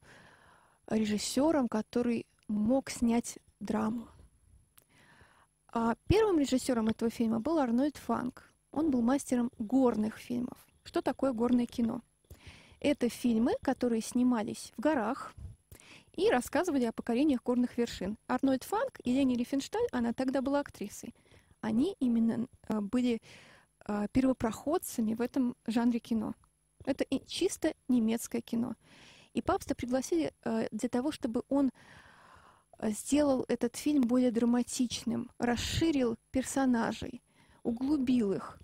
режиссером, 0.87 1.69
который 1.69 2.27
мог 2.49 2.91
снять 2.91 3.39
драму. 3.61 4.09
А 5.73 5.95
первым 6.09 6.39
режиссером 6.39 6.89
этого 6.89 7.11
фильма 7.11 7.39
был 7.39 7.59
Арнольд 7.59 7.97
Фанк. 7.97 8.53
Он 8.73 8.91
был 8.91 9.03
мастером 9.03 9.51
горных 9.59 10.17
фильмов. 10.17 10.59
Что 10.85 11.03
такое 11.03 11.33
горное 11.33 11.67
кино? 11.67 12.03
Это 12.81 13.11
фильмы, 13.11 13.53
которые 13.63 14.01
снимались 14.01 14.73
в 14.77 14.81
горах, 14.81 15.35
и 16.15 16.31
рассказывали 16.31 16.85
о 16.85 16.93
покорениях 16.93 17.43
горных 17.43 17.77
вершин. 17.79 18.17
Арнольд 18.27 18.65
Фанк 18.65 19.01
и 19.05 19.13
Лени 19.13 19.37
Рифеншталь, 19.37 19.87
она 19.93 20.13
тогда 20.13 20.41
была 20.41 20.61
актрисой, 20.61 21.15
они 21.61 21.95
именно 22.01 22.47
э, 22.69 22.81
были 22.81 23.21
э, 23.87 24.07
первопроходцами 24.13 25.15
в 25.15 25.21
этом 25.21 25.57
жанре 25.67 26.01
кино. 26.01 26.35
Это 26.85 27.05
чисто 27.27 27.75
немецкое 27.89 28.41
кино. 28.41 28.75
И 29.35 29.43
папста 29.43 29.75
пригласили 29.75 30.33
э, 30.45 30.69
для 30.73 30.89
того, 30.89 31.13
чтобы 31.13 31.43
он 31.49 31.71
сделал 32.83 33.45
этот 33.49 33.77
фильм 33.77 34.03
более 34.03 34.31
драматичным, 34.31 35.31
расширил 35.39 36.17
персонажей, 36.31 37.23
углубил 37.63 38.33
их. 38.33 38.59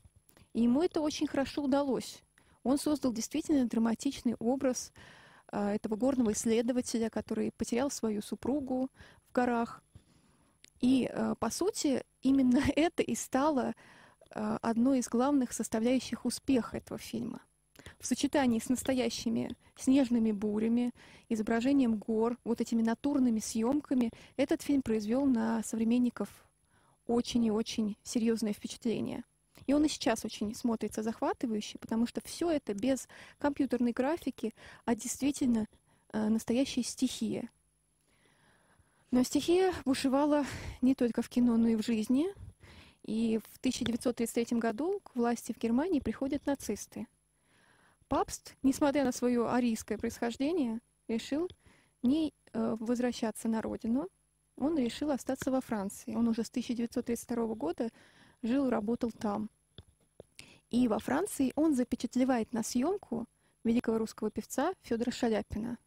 И 0.55 0.63
ему 0.63 0.83
это 0.83 1.03
очень 1.03 1.27
хорошо 1.27 1.65
удалось. 1.65 2.23
Он 2.67 2.79
создал 2.79 3.13
действительно 3.13 3.65
драматичный 3.67 4.35
образ 4.41 4.93
а, 5.49 5.73
этого 5.73 5.95
горного 5.95 6.33
исследователя, 6.33 7.11
который 7.11 7.53
потерял 7.53 7.91
свою 7.91 8.23
супругу 8.23 8.91
в 9.29 9.33
горах. 9.33 9.85
И, 10.81 11.07
а, 11.07 11.37
по 11.37 11.49
сути, 11.51 12.03
именно 12.23 12.61
это 12.77 13.05
и 13.05 13.15
стало 13.15 13.73
а, 14.35 14.59
одной 14.63 14.99
из 14.99 15.09
главных 15.09 15.53
составляющих 15.53 16.25
успеха 16.25 16.79
этого 16.79 16.99
фильма. 16.99 17.41
В 18.01 18.07
сочетании 18.07 18.59
с 18.59 18.69
настоящими 18.69 19.55
снежными 19.77 20.33
бурями, 20.33 20.93
изображением 21.29 21.99
гор, 21.99 22.37
вот 22.43 22.61
этими 22.61 22.83
натурными 22.83 23.39
съемками, 23.39 24.11
этот 24.37 24.63
фильм 24.63 24.83
произвел 24.83 25.25
на 25.25 25.63
современников 25.63 26.29
очень 27.07 27.45
и 27.45 27.51
очень 27.53 27.97
серьезное 28.03 28.53
впечатление– 28.53 29.23
и 29.67 29.73
он 29.73 29.85
и 29.85 29.89
сейчас 29.89 30.25
очень 30.25 30.55
смотрится 30.55 31.03
захватывающе, 31.03 31.79
потому 31.79 32.07
что 32.07 32.21
все 32.25 32.51
это 32.51 32.75
без 32.75 33.09
компьютерной 33.39 33.93
графики, 33.93 34.55
а 34.85 34.95
действительно 34.95 35.67
э, 36.13 36.29
настоящая 36.29 36.83
стихия. 36.83 37.51
Но 39.11 39.23
стихия 39.23 39.73
бушевала 39.85 40.45
не 40.83 40.95
только 40.95 41.23
в 41.23 41.29
кино, 41.29 41.57
но 41.57 41.69
и 41.69 41.77
в 41.77 41.83
жизни. 41.85 42.27
И 43.03 43.39
в 43.39 43.59
1933 43.59 44.59
году 44.59 45.01
к 45.01 45.15
власти 45.15 45.53
в 45.53 45.59
Германии 45.59 46.01
приходят 46.01 46.45
нацисты. 46.45 47.07
Папст, 48.09 48.57
несмотря 48.63 49.05
на 49.05 49.13
свое 49.13 49.49
арийское 49.49 49.97
происхождение, 49.97 50.81
решил 51.09 51.49
не 52.03 52.35
э, 52.53 52.77
возвращаться 52.81 53.49
на 53.49 53.63
родину. 53.63 54.09
Он 54.57 54.77
решил 54.79 55.11
остаться 55.11 55.51
во 55.51 55.61
Франции. 55.61 56.15
Он 56.15 56.29
уже 56.29 56.43
с 56.45 56.51
1932 56.51 57.55
года 57.55 57.91
жил 58.43 58.67
и 58.67 58.71
работал 58.71 59.11
там. 59.11 59.51
И 60.71 60.89
во 60.89 60.99
Франции 60.99 61.53
он 61.57 61.75
запечатлевает 61.75 62.53
на 62.53 62.63
съемку 62.63 63.27
великого 63.65 63.99
русского 63.99 64.31
певца 64.31 64.75
Федора 64.83 65.11
Шаляпина. 65.11 65.79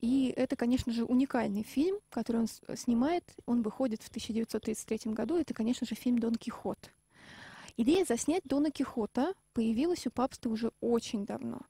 И 0.00 0.32
это, 0.36 0.54
конечно 0.54 0.92
же, 0.92 1.04
уникальный 1.04 1.64
фильм, 1.64 1.98
который 2.10 2.42
он 2.42 2.76
снимает. 2.76 3.24
Он 3.46 3.62
выходит 3.62 4.02
в 4.02 4.08
1933 4.08 5.12
году. 5.12 5.36
Это, 5.36 5.54
конечно 5.54 5.86
же, 5.86 5.96
фильм 5.96 6.18
«Дон 6.18 6.36
Кихот». 6.36 6.92
Идея 7.76 8.04
заснять 8.04 8.42
Дона 8.44 8.70
Кихота 8.70 9.34
появилась 9.52 10.06
у 10.06 10.10
папста 10.10 10.48
уже 10.48 10.72
очень 10.80 11.24
давно. 11.24 11.60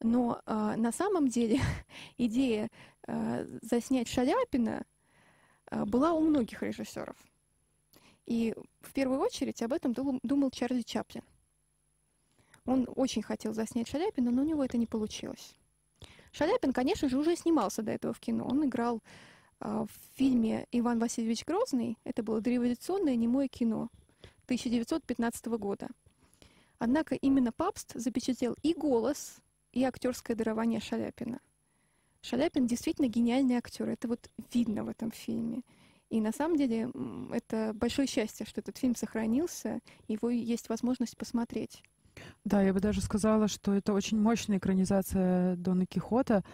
Но 0.00 0.40
э, 0.44 0.74
на 0.76 0.92
самом 0.92 1.28
деле 1.28 1.60
идея 2.18 2.68
э, 3.06 3.58
заснять 3.62 4.08
Шаляпина 4.08 4.84
э, 5.70 5.84
была 5.84 6.12
у 6.12 6.20
многих 6.20 6.62
режиссеров. 6.62 7.16
И 8.26 8.54
в 8.80 8.92
первую 8.92 9.20
очередь 9.20 9.62
об 9.62 9.72
этом 9.72 9.92
думал 9.92 10.50
Чарли 10.50 10.82
Чаплин. 10.82 11.22
Он 12.64 12.88
очень 12.96 13.22
хотел 13.22 13.54
заснять 13.54 13.88
Шаляпина, 13.88 14.30
но 14.30 14.42
у 14.42 14.44
него 14.44 14.64
это 14.64 14.76
не 14.76 14.86
получилось. 14.86 15.54
Шаляпин, 16.32 16.72
конечно 16.72 17.08
же, 17.08 17.16
уже 17.16 17.36
снимался 17.36 17.82
до 17.82 17.92
этого 17.92 18.12
в 18.12 18.20
кино. 18.20 18.44
Он 18.44 18.66
играл 18.66 19.00
э, 19.60 19.86
в 19.88 20.16
фильме 20.18 20.66
«Иван 20.72 20.98
Васильевич 20.98 21.44
Грозный». 21.44 21.96
Это 22.04 22.22
было 22.22 22.40
дореволюционное 22.40 23.14
немое 23.14 23.48
кино 23.48 23.88
1915 24.46 25.46
года. 25.46 25.88
Однако 26.78 27.14
именно 27.14 27.52
Папст 27.52 27.92
запечатлел 27.94 28.56
и 28.62 28.74
голос, 28.74 29.36
и 29.72 29.84
актерское 29.84 30.36
дарование 30.36 30.80
Шаляпина. 30.80 31.40
Шаляпин 32.22 32.66
действительно 32.66 33.06
гениальный 33.06 33.54
актер. 33.54 33.88
Это 33.88 34.08
вот 34.08 34.28
видно 34.52 34.84
в 34.84 34.88
этом 34.88 35.12
фильме. 35.12 35.62
И 36.10 36.20
на 36.20 36.32
самом 36.32 36.56
деле 36.56 36.90
это 37.32 37.72
большое 37.74 38.06
счастье, 38.06 38.46
что 38.46 38.60
этот 38.60 38.78
фильм 38.78 38.94
сохранился, 38.94 39.80
его 40.08 40.30
есть 40.30 40.68
возможность 40.68 41.16
посмотреть. 41.16 41.82
Да, 42.44 42.62
я 42.62 42.72
бы 42.72 42.80
даже 42.80 43.00
сказала, 43.00 43.48
что 43.48 43.74
это 43.74 43.92
очень 43.92 44.18
мощная 44.18 44.58
экранизация 44.58 45.56
Дона 45.56 45.84
Кихота, 45.86 46.44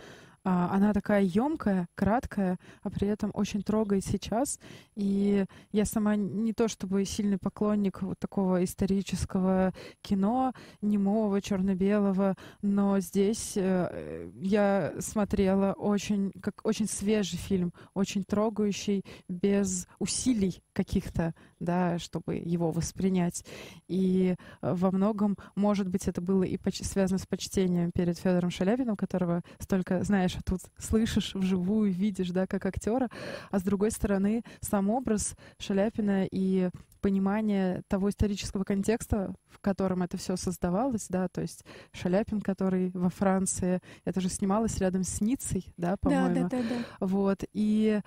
она 0.44 0.92
такая 0.92 1.22
емкая, 1.22 1.88
краткая, 1.94 2.58
а 2.82 2.90
при 2.90 3.08
этом 3.08 3.30
очень 3.34 3.62
трогает 3.62 4.04
сейчас. 4.04 4.58
И 4.96 5.44
я 5.70 5.84
сама 5.84 6.16
не 6.16 6.52
то 6.52 6.68
чтобы 6.68 7.04
сильный 7.04 7.38
поклонник 7.38 8.02
вот 8.02 8.18
такого 8.18 8.64
исторического 8.64 9.72
кино, 10.00 10.52
немого, 10.80 11.40
черно-белого, 11.40 12.36
но 12.60 12.98
здесь 13.00 13.52
э, 13.56 14.30
я 14.40 14.94
смотрела 14.98 15.72
очень, 15.72 16.32
как 16.42 16.60
очень 16.64 16.88
свежий 16.88 17.38
фильм, 17.38 17.72
очень 17.94 18.24
трогающий, 18.24 19.04
без 19.28 19.86
усилий 19.98 20.62
каких-то, 20.72 21.34
да, 21.62 21.98
чтобы 21.98 22.36
его 22.36 22.70
воспринять. 22.70 23.44
И 23.88 24.34
э, 24.62 24.74
во 24.74 24.90
многом, 24.90 25.36
может 25.54 25.88
быть, 25.88 26.08
это 26.08 26.20
было 26.20 26.42
и 26.42 26.58
связано 26.72 27.18
с 27.18 27.26
почтением 27.26 27.90
перед 27.92 28.18
Федором 28.18 28.50
Шаляпиным, 28.50 28.96
которого 28.96 29.42
столько 29.58 30.02
знаешь 30.02 30.22
знаешь, 30.22 30.36
а 30.36 30.42
тут 30.42 30.60
слышишь 30.78 31.34
вживую, 31.34 31.92
видишь, 31.92 32.30
да, 32.30 32.46
как 32.46 32.66
актера, 32.66 33.08
а 33.50 33.58
с 33.58 33.62
другой 33.62 33.90
стороны 33.90 34.42
сам 34.60 34.90
образ 34.90 35.34
Шаляпина 35.58 36.26
и 36.30 36.70
понимание 37.00 37.82
того 37.88 38.10
исторического 38.10 38.62
контекста, 38.64 39.34
в 39.48 39.58
котором 39.58 40.02
это 40.02 40.16
все 40.16 40.36
создавалось, 40.36 41.06
да, 41.08 41.28
то 41.28 41.40
есть 41.40 41.64
Шаляпин, 41.92 42.40
который 42.40 42.90
во 42.94 43.10
Франции, 43.10 43.80
это 44.04 44.20
же 44.20 44.28
снималось 44.28 44.78
рядом 44.78 45.02
с 45.02 45.20
Ницей, 45.20 45.72
да, 45.76 45.96
по-моему. 45.96 46.48
Да, 46.48 46.48
да, 46.48 46.62
да, 46.62 46.68
да. 46.68 47.06
Вот, 47.06 47.44
и 47.52 48.00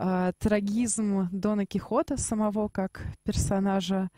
э, 0.00 0.32
трагизм 0.38 1.28
Дона 1.30 1.66
Кихота 1.66 2.16
самого 2.16 2.68
как 2.68 3.02
персонажа 3.22 4.08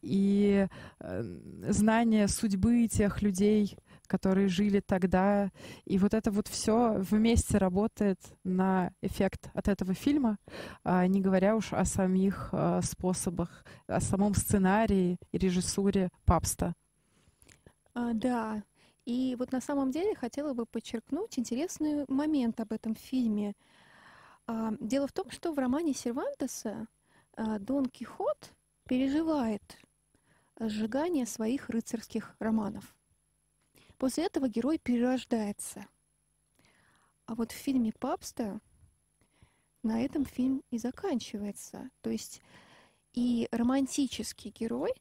и 0.00 0.66
э, 1.00 1.22
знание 1.68 2.28
судьбы 2.28 2.86
тех 2.88 3.22
людей, 3.22 3.76
которые 4.06 4.48
жили 4.48 4.80
тогда. 4.80 5.50
И 5.84 5.98
вот 5.98 6.14
это 6.14 6.30
вот 6.30 6.48
все 6.48 6.94
вместе 6.98 7.58
работает 7.58 8.18
на 8.44 8.92
эффект 9.00 9.50
от 9.54 9.68
этого 9.68 9.94
фильма, 9.94 10.38
а 10.84 11.06
не 11.06 11.20
говоря 11.20 11.56
уж 11.56 11.72
о 11.72 11.84
самих 11.84 12.50
а, 12.52 12.82
способах, 12.82 13.64
о 13.86 14.00
самом 14.00 14.34
сценарии 14.34 15.18
и 15.32 15.38
режиссуре 15.38 16.10
Папста. 16.26 16.74
А, 17.94 18.12
да, 18.12 18.62
и 19.04 19.34
вот 19.38 19.52
на 19.52 19.60
самом 19.60 19.90
деле 19.90 20.14
хотела 20.14 20.52
бы 20.54 20.66
подчеркнуть 20.66 21.38
интересный 21.38 22.04
момент 22.08 22.60
об 22.60 22.72
этом 22.72 22.94
фильме. 22.94 23.54
А, 24.46 24.72
дело 24.80 25.06
в 25.06 25.12
том, 25.12 25.30
что 25.30 25.52
в 25.52 25.58
романе 25.58 25.94
Сервантеса 25.94 26.86
а, 27.34 27.58
Дон 27.58 27.86
Кихот 27.86 28.52
переживает 28.88 29.62
сжигание 30.58 31.26
своих 31.26 31.68
рыцарских 31.68 32.34
романов. 32.38 32.94
После 33.98 34.24
этого 34.24 34.48
герой 34.48 34.78
перерождается. 34.78 35.86
А 37.26 37.34
вот 37.34 37.52
в 37.52 37.56
фильме 37.56 37.92
Папста 37.92 38.60
на 39.82 40.02
этом 40.02 40.24
фильм 40.24 40.62
и 40.70 40.78
заканчивается. 40.78 41.90
То 42.00 42.10
есть 42.10 42.42
и 43.14 43.48
романтический 43.52 44.50
герой, 44.50 44.92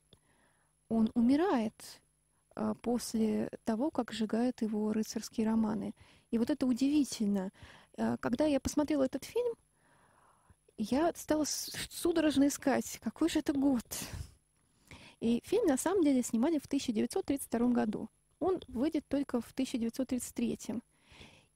он 0.89 1.10
умирает 1.13 2.01
а, 2.56 2.73
после 2.75 3.49
того, 3.63 3.91
как 3.91 4.12
сжигают 4.12 4.62
его 4.62 4.91
рыцарские 4.93 5.47
романы. 5.47 5.93
И 6.32 6.38
вот 6.38 6.49
это 6.49 6.65
удивительно. 6.65 7.51
А, 7.97 8.17
когда 8.17 8.45
я 8.45 8.60
посмотрела 8.60 9.04
этот 9.04 9.23
фильм, 9.23 9.54
я 10.77 11.12
стала 11.15 11.45
судорожно 11.45 12.47
искать, 12.47 12.99
какой 13.01 13.30
же 13.30 13.39
это 13.39 13.54
год. 13.54 13.86
И 15.19 15.41
фильм 15.45 15.67
на 15.67 15.77
самом 15.77 16.04
деле 16.04 16.23
снимали 16.23 16.58
в 16.58 16.65
1932 16.65 17.67
году. 17.67 18.10
Он 18.39 18.60
выйдет 18.67 19.06
только 19.08 19.39
в 19.39 19.51
1933. 19.51 20.82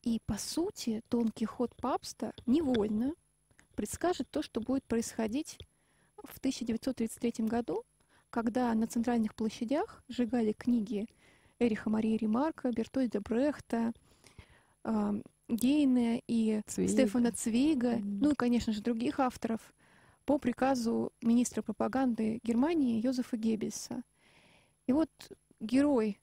И, 0.03 0.21
по 0.27 0.37
сути, 0.37 1.01
Дон 1.09 1.29
Кихот 1.29 1.75
Папста 1.75 2.33
невольно 2.45 3.15
предскажет 3.75 4.29
то, 4.29 4.43
что 4.43 4.61
будет 4.61 4.83
происходить 4.83 5.57
в 6.23 6.37
1933 6.37 7.45
году, 7.47 7.83
когда 8.29 8.71
на 8.75 8.85
центральных 8.85 9.33
площадях 9.33 10.03
сжигали 10.07 10.51
книги 10.51 11.07
Эриха 11.57 11.89
Марии 11.89 12.17
Ремарка, 12.17 12.71
Бертольда 12.71 13.21
Брехта, 13.21 13.93
э, 14.83 15.21
Гейне 15.47 16.21
и 16.27 16.61
Цвейга. 16.65 16.93
Стефана 16.93 17.31
Цвейга, 17.31 17.95
mm-hmm. 17.95 18.17
ну 18.21 18.31
и, 18.31 18.35
конечно 18.35 18.73
же, 18.73 18.81
других 18.81 19.19
авторов, 19.19 19.73
по 20.25 20.39
приказу 20.39 21.13
министра 21.21 21.61
пропаганды 21.61 22.39
Германии 22.43 22.99
Йозефа 22.99 23.37
Геббельса. 23.37 24.03
И 24.87 24.93
вот 24.93 25.09
герой 25.59 26.19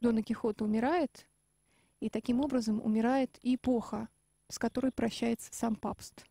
Дона 0.00 0.22
Кихота 0.22 0.64
умирает, 0.64 1.26
и 2.00 2.10
таким 2.10 2.40
образом 2.40 2.80
умирает 2.80 3.38
и 3.42 3.56
эпоха, 3.56 4.08
с 4.48 4.58
которой 4.58 4.92
прощается 4.92 5.48
сам 5.52 5.76
папст. 5.76 6.24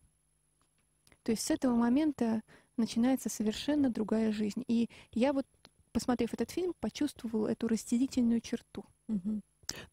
То 1.23 1.31
есть 1.31 1.43
с 1.43 1.51
этого 1.51 1.75
момента 1.75 2.41
начинается 2.77 3.29
совершенно 3.29 3.89
другая 3.89 4.31
жизнь. 4.31 4.63
И 4.67 4.89
я 5.11 5.33
вот, 5.33 5.45
посмотрев 5.91 6.33
этот 6.33 6.51
фильм, 6.51 6.73
почувствовала 6.79 7.47
эту 7.47 7.67
разделительную 7.67 8.41
черту. 8.41 8.85
Угу. 9.07 9.41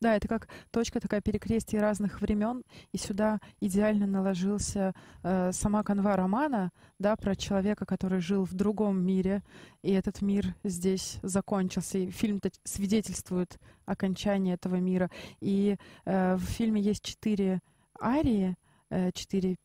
Да, 0.00 0.16
это 0.16 0.28
как 0.28 0.48
точка 0.70 1.00
такая 1.00 1.20
перекрестия 1.20 1.80
разных 1.80 2.20
времен, 2.20 2.62
и 2.92 2.98
сюда 2.98 3.40
идеально 3.60 4.06
наложился 4.06 4.94
э, 5.22 5.52
сама 5.52 5.82
канва 5.82 6.16
романа, 6.16 6.70
да, 6.98 7.16
про 7.16 7.36
человека, 7.36 7.86
который 7.86 8.20
жил 8.20 8.44
в 8.44 8.54
другом 8.54 9.04
мире, 9.04 9.42
и 9.82 9.92
этот 9.92 10.22
мир 10.22 10.54
здесь 10.64 11.18
закончился. 11.22 11.98
И 11.98 12.10
фильм 12.10 12.40
свидетельствует 12.64 13.58
окончание 13.86 14.54
этого 14.54 14.76
мира. 14.76 15.10
И 15.40 15.76
э, 16.04 16.34
в 16.36 16.42
фильме 16.42 16.80
есть 16.80 17.04
четыре 17.04 17.60
арии, 18.00 18.56
э, 18.90 19.10
четыре 19.12 19.56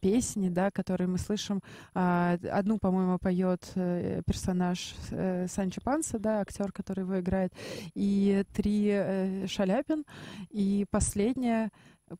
песни, 0.00 0.48
да, 0.48 0.70
которые 0.70 1.08
мы 1.08 1.18
слышим. 1.18 1.62
А, 1.94 2.38
одну, 2.50 2.78
по-моему, 2.78 3.18
поет 3.18 3.70
э, 3.74 4.22
персонаж 4.26 4.94
э, 5.10 5.46
Санчо 5.48 5.80
Панса, 5.82 6.18
да, 6.18 6.40
актер, 6.40 6.72
который 6.72 7.00
его 7.00 7.20
играет, 7.20 7.52
и 7.94 8.44
три 8.52 8.88
э, 8.90 9.46
Шаляпин, 9.46 10.04
и 10.50 10.86
последняя 10.90 11.70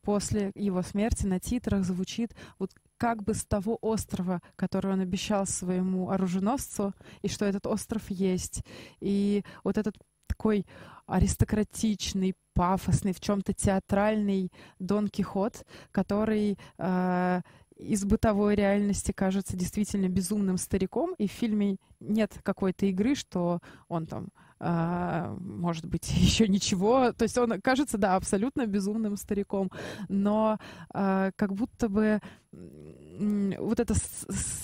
после 0.03 0.51
его 0.55 0.81
смерти 0.81 1.25
на 1.25 1.39
титрах 1.39 1.83
звучит 1.83 2.33
вот 2.59 2.71
как 2.97 3.23
бы 3.23 3.33
с 3.33 3.43
того 3.43 3.77
острова, 3.81 4.41
который 4.55 4.93
он 4.93 5.01
обещал 5.01 5.45
своему 5.45 6.11
оруженосцу, 6.11 6.93
и 7.21 7.27
что 7.27 7.45
этот 7.45 7.65
остров 7.65 8.09
есть. 8.09 8.63
И 8.99 9.43
вот 9.63 9.77
этот 9.77 9.97
такой 10.27 10.65
аристократичный, 11.07 12.35
пафосный, 12.53 13.13
в 13.13 13.19
чем-то 13.19 13.53
театральный 13.53 14.51
Дон 14.79 15.07
Кихот, 15.07 15.65
который 15.91 16.57
э, 16.77 17.41
из 17.81 18.05
бытовой 18.05 18.55
реальности 18.55 19.11
кажется 19.11 19.57
действительно 19.57 20.07
безумным 20.07 20.57
стариком, 20.57 21.13
и 21.17 21.27
в 21.27 21.31
фильме 21.31 21.77
нет 21.99 22.39
какой-то 22.43 22.85
игры, 22.85 23.15
что 23.15 23.59
он 23.87 24.05
там 24.05 24.29
а, 24.63 25.35
может 25.39 25.87
быть, 25.87 26.07
еще 26.15 26.47
ничего. 26.47 27.11
То 27.13 27.23
есть 27.23 27.37
он 27.37 27.59
кажется, 27.61 27.97
да, 27.97 28.15
абсолютно 28.15 28.67
безумным 28.67 29.17
стариком, 29.17 29.71
но 30.07 30.59
а, 30.93 31.31
как 31.35 31.53
будто 31.53 31.89
бы 31.89 32.21
вот 32.51 33.79
эта 33.79 33.93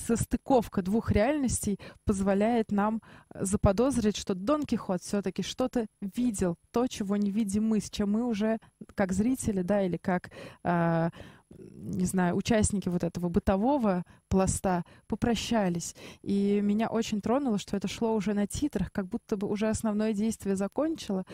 состыковка 0.08 0.82
двух 0.82 1.12
реальностей 1.12 1.80
позволяет 2.06 2.72
нам 2.72 3.02
заподозрить, 3.34 4.18
что 4.18 4.36
Дон 4.36 4.66
Кихот 4.66 5.02
все-таки 5.02 5.42
что-то 5.42 5.88
видел, 6.02 6.58
то, 6.72 6.88
чего 6.88 7.16
не 7.16 7.32
видим 7.32 7.66
мы, 7.66 7.80
с 7.80 7.90
чем 7.90 8.12
мы 8.12 8.26
уже 8.26 8.58
как 8.94 9.14
зрители, 9.14 9.62
да, 9.62 9.82
или 9.84 9.98
как 9.98 10.32
а, 10.64 11.12
не 11.50 12.06
знаю, 12.06 12.36
участники 12.36 12.90
вот 12.90 13.04
этого 13.04 13.30
бытового 13.30 14.04
пласта 14.28 14.84
попрощались. 15.08 15.96
И 16.22 16.60
меня 16.62 16.88
очень 16.88 17.22
тронуло, 17.22 17.58
что 17.58 17.78
это 17.78 17.88
шло 17.88 18.16
уже 18.16 18.34
на 18.34 18.48
титрах, 18.48 18.92
как 18.92 19.08
будто 19.08 19.38
бы 19.38 19.48
уже 19.48 19.70
основное 19.70 20.14
действие 20.14 20.56
закончило, 20.56 21.26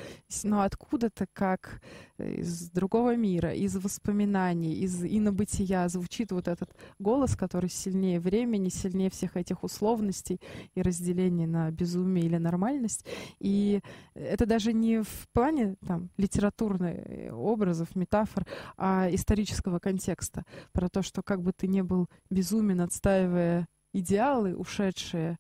но 0.44 0.62
откуда-то, 0.62 1.26
как 1.34 1.82
из 2.18 2.70
другого 2.70 3.16
мира, 3.16 3.54
из 3.54 3.76
воспоминаний, 3.76 4.74
из 4.74 5.04
инобытия 5.04 5.88
звучит 5.88 6.32
вот 6.32 6.48
этот 6.48 6.76
голос, 7.00 7.36
который 7.36 7.70
сильнее 7.70 8.20
времени, 8.20 8.70
сильнее 8.70 9.10
всех 9.10 9.36
этих 9.36 9.64
условностей 9.64 10.40
и 10.76 10.82
разделений 10.82 11.48
на 11.48 11.72
безумие 11.72 12.26
или 12.26 12.38
нормальность. 12.38 13.06
И 13.40 13.82
это 14.14 14.46
даже 14.46 14.74
не 14.74 15.02
в 15.02 15.28
плане 15.34 15.76
там, 15.86 16.10
литературных 16.18 17.34
образов, 17.34 17.96
метафор, 17.96 18.46
а 18.78 19.08
исторического 19.12 19.80
контекста, 19.80 20.46
про 20.72 20.90
то, 20.90 21.02
что 21.02 21.24
как 21.24 21.42
бы 21.42 21.52
ты 21.52 21.68
не 21.68 21.84
был 21.84 22.08
безумен, 22.30 22.82
отстаивая 22.84 23.68
идеалы 23.94 24.56
ушедшие, 24.56 25.38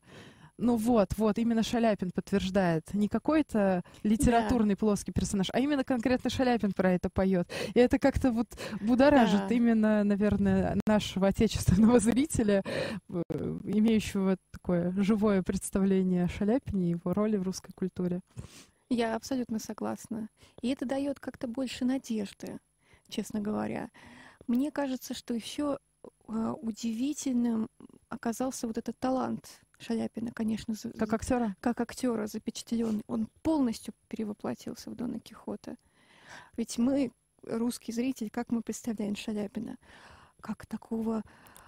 ну 0.59 0.75
вот, 0.75 1.09
вот, 1.17 1.39
именно 1.39 1.63
Шаляпин 1.63 2.11
подтверждает. 2.11 2.93
Не 2.93 3.07
какой-то 3.07 3.83
литературный 4.03 4.75
да. 4.75 4.79
плоский 4.79 5.11
персонаж, 5.11 5.47
а 5.51 5.59
именно 5.59 5.83
конкретно 5.83 6.29
Шаляпин 6.29 6.73
про 6.73 6.91
это 6.91 7.09
поет. 7.09 7.49
И 7.73 7.79
это 7.79 7.97
как-то 7.97 8.31
вот 8.31 8.47
будоражит 8.79 9.47
да. 9.49 9.55
именно, 9.55 10.03
наверное, 10.03 10.77
нашего 10.85 11.27
отечественного 11.27 11.99
зрителя, 11.99 12.63
э, 13.09 13.23
имеющего 13.63 14.37
такое 14.51 14.93
живое 14.97 15.41
представление 15.41 16.25
о 16.25 16.29
Шаляпине 16.29 16.87
и 16.87 16.91
его 16.91 17.13
роли 17.13 17.37
в 17.37 17.43
русской 17.43 17.73
культуре. 17.73 18.21
Я 18.89 19.15
абсолютно 19.15 19.57
согласна. 19.57 20.29
И 20.61 20.69
это 20.69 20.85
дает 20.85 21.19
как-то 21.19 21.47
больше 21.47 21.83
надежды, 21.83 22.59
честно 23.09 23.41
говоря. 23.41 23.89
Мне 24.45 24.71
кажется, 24.71 25.15
что 25.15 25.33
еще 25.33 25.79
удивительным 26.27 27.69
оказался 28.09 28.67
вот 28.67 28.77
этот 28.77 28.97
талант 28.99 29.61
Шаляпина, 29.79 30.31
конечно. 30.31 30.75
Как 30.97 31.13
актера? 31.13 31.55
Как 31.59 31.81
актера 31.81 32.27
запечатлен. 32.27 33.03
Он 33.07 33.27
полностью 33.41 33.93
перевоплотился 34.07 34.89
в 34.89 34.95
Дона 34.95 35.19
Кихота. 35.19 35.75
Ведь 36.55 36.77
мы, 36.77 37.11
русский 37.43 37.91
зритель, 37.91 38.29
как 38.29 38.51
мы 38.51 38.61
представляем 38.61 39.15
Шаляпина? 39.15 39.77
Как 40.41 40.65
такого... 40.65 41.23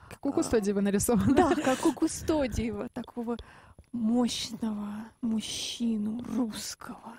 Как 0.09 0.25
у 0.25 0.31
Кустодиева 0.31 0.81
нарисовано. 0.81 1.33
Да, 1.33 1.55
как 1.55 1.85
у 1.85 1.93
Кустодиева, 1.93 2.89
такого 2.89 3.37
мощного 3.91 5.05
мужчину 5.21 6.23
русского, 6.23 7.17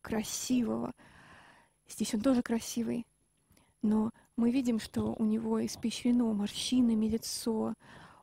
красивого. 0.00 0.92
Здесь 1.88 2.14
он 2.14 2.20
тоже 2.20 2.42
красивый, 2.42 3.06
но 3.82 4.10
мы 4.36 4.50
видим, 4.50 4.78
что 4.78 5.14
у 5.18 5.24
него 5.24 5.64
испещрено 5.64 6.32
морщинами 6.32 7.06
лицо, 7.06 7.74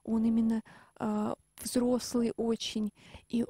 он 0.03 0.25
именно 0.25 0.61
э, 0.99 1.33
взрослый 1.61 2.33
очень, 2.37 2.91
и 3.29 3.45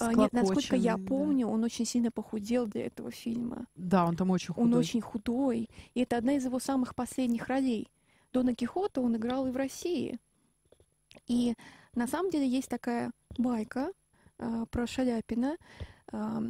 а, 0.00 0.12
нет, 0.12 0.32
насколько 0.32 0.74
я 0.74 0.98
помню, 0.98 1.46
да. 1.46 1.52
он 1.52 1.64
очень 1.64 1.84
сильно 1.84 2.10
похудел 2.10 2.66
для 2.66 2.86
этого 2.86 3.10
фильма. 3.10 3.66
Да, 3.76 4.06
он 4.06 4.16
там 4.16 4.30
очень 4.30 4.52
худой. 4.52 4.64
Он 4.64 4.74
очень 4.74 5.00
худой, 5.00 5.68
и 5.94 6.00
это 6.00 6.16
одна 6.16 6.34
из 6.34 6.44
его 6.44 6.58
самых 6.58 6.94
последних 6.94 7.46
ролей. 7.46 7.88
Дона 8.32 8.54
Кихота 8.54 9.00
он 9.00 9.16
играл 9.16 9.46
и 9.46 9.50
в 9.50 9.56
России. 9.56 10.18
И 11.28 11.54
на 11.94 12.08
самом 12.08 12.30
деле 12.30 12.48
есть 12.48 12.68
такая 12.68 13.12
байка 13.38 13.92
э, 14.38 14.66
про 14.70 14.86
Шаляпина. 14.86 15.56
Э, 16.12 16.40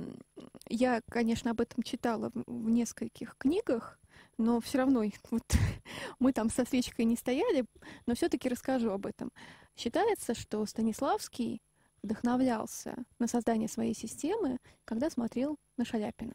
я, 0.69 1.03
конечно, 1.11 1.51
об 1.51 1.61
этом 1.61 1.83
читала 1.83 2.33
в 2.35 2.71
нескольких 2.71 3.37
книгах, 3.37 3.99
но 4.39 4.61
все 4.61 4.79
равно 4.79 5.05
вот, 5.31 5.43
мы 6.19 6.33
там 6.33 6.51
со 6.51 6.65
свечкой 6.65 7.05
не 7.05 7.17
стояли, 7.17 7.65
но 8.07 8.15
все-таки 8.15 8.49
расскажу 8.49 8.91
об 8.91 9.07
этом. 9.07 9.31
Считается, 9.77 10.35
что 10.35 10.65
Станиславский 10.67 11.61
вдохновлялся 12.03 12.97
на 13.19 13.27
создание 13.27 13.69
своей 13.69 13.95
системы, 13.95 14.59
когда 14.85 15.11
смотрел 15.11 15.59
на 15.77 15.85
Шаляпина. 15.85 16.35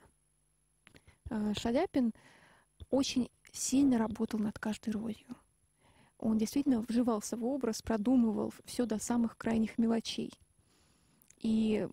А, 1.30 1.54
Шаляпин 1.54 2.14
очень 2.90 3.30
сильно 3.52 3.98
работал 3.98 4.40
над 4.40 4.58
каждой 4.60 4.92
ролью. 4.92 5.36
Он 6.18 6.38
действительно 6.38 6.82
вживался 6.82 7.38
в 7.38 7.46
образ, 7.46 7.82
продумывал 7.82 8.54
все 8.66 8.86
до 8.86 9.00
самых 9.00 9.38
крайних 9.38 9.78
мелочей. 9.78 10.32
И 11.38 11.88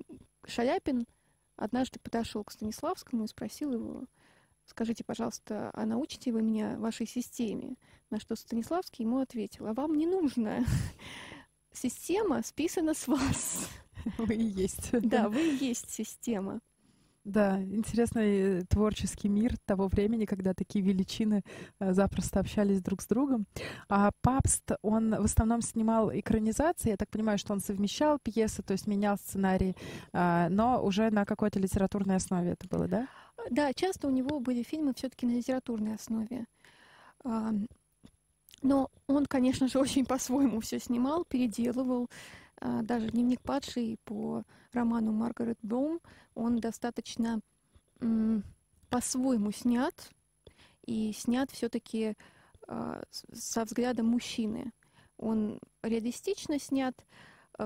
Шаляпин 0.47 1.07
однажды 1.57 2.01
подошел 2.01 2.43
к 2.45 2.51
Станиславскому 2.51 3.25
и 3.25 3.29
спросил 3.29 3.73
его, 3.73 4.05
скажите, 4.67 5.05
пожалуйста, 5.05 5.71
а 5.73 5.87
научите 5.87 6.33
вы 6.33 6.43
меня 6.43 6.77
вашей 6.79 7.07
системе? 7.07 7.77
На 8.11 8.21
что 8.21 8.37
Станиславский 8.37 9.05
ему 9.05 9.19
ответил, 9.19 9.67
а 9.67 9.73
вам 9.73 9.97
не 9.97 10.07
нужно. 10.07 10.65
Система 11.73 12.43
списана 12.43 12.95
с 12.95 13.09
вас. 13.09 13.69
Вы 14.19 14.35
и 14.35 14.45
есть. 14.45 14.93
Да, 15.03 15.29
вы 15.29 15.51
и 15.51 15.57
есть 15.57 15.91
система. 15.91 16.61
Да, 17.27 17.61
интересный 17.61 18.65
творческий 18.67 19.29
мир 19.29 19.59
того 19.65 19.89
времени, 19.89 20.27
когда 20.27 20.55
такие 20.55 20.85
величины 20.85 21.43
э, 21.81 21.93
запросто 21.93 22.39
общались 22.39 22.81
друг 22.81 23.03
с 23.03 23.09
другом. 23.09 23.47
А 23.89 24.13
Папст, 24.23 24.71
он 24.81 25.11
в 25.11 25.25
основном 25.25 25.61
снимал 25.61 26.17
экранизации. 26.17 26.91
Я 26.91 26.97
так 26.97 27.11
понимаю, 27.11 27.37
что 27.39 27.53
он 27.53 27.59
совмещал 27.59 28.21
пьесы, 28.21 28.63
то 28.63 28.73
есть 28.73 28.87
менял 28.87 29.17
сценарий, 29.17 29.75
а, 30.13 30.49
но 30.51 30.81
уже 30.85 31.11
на 31.11 31.25
какой-то 31.25 31.59
литературной 31.59 32.15
основе 32.15 32.51
это 32.51 32.69
было, 32.69 32.87
да? 32.87 33.09
Да, 33.51 33.73
часто 33.73 34.09
у 34.09 34.11
него 34.11 34.41
были 34.41 34.63
фильмы 34.63 34.95
все-таки 34.95 35.27
на 35.27 35.33
литературной 35.33 35.95
основе. 35.95 36.47
А, 37.25 37.53
но 38.63 38.91
он, 39.07 39.27
конечно 39.27 39.69
же, 39.69 39.79
очень 39.81 40.07
по-своему 40.07 40.61
все 40.61 40.79
снимал, 40.79 41.25
переделывал. 41.25 42.09
А, 42.59 42.83
даже 42.83 43.11
«Дневник 43.11 43.41
падший» 43.43 43.99
по 44.05 44.43
роману 44.73 45.13
Маргарет 45.13 45.59
Блум, 45.63 46.01
он 46.35 46.59
достаточно 46.59 47.41
по-своему 48.91 49.51
снят, 49.53 49.95
и 50.85 51.13
снят 51.13 51.51
все-таки 51.51 52.15
а, 52.69 53.03
со 53.33 53.65
взглядом 53.65 54.07
мужчины. 54.07 54.73
Он 55.17 55.59
реалистично 55.83 56.59
снят, 56.59 56.95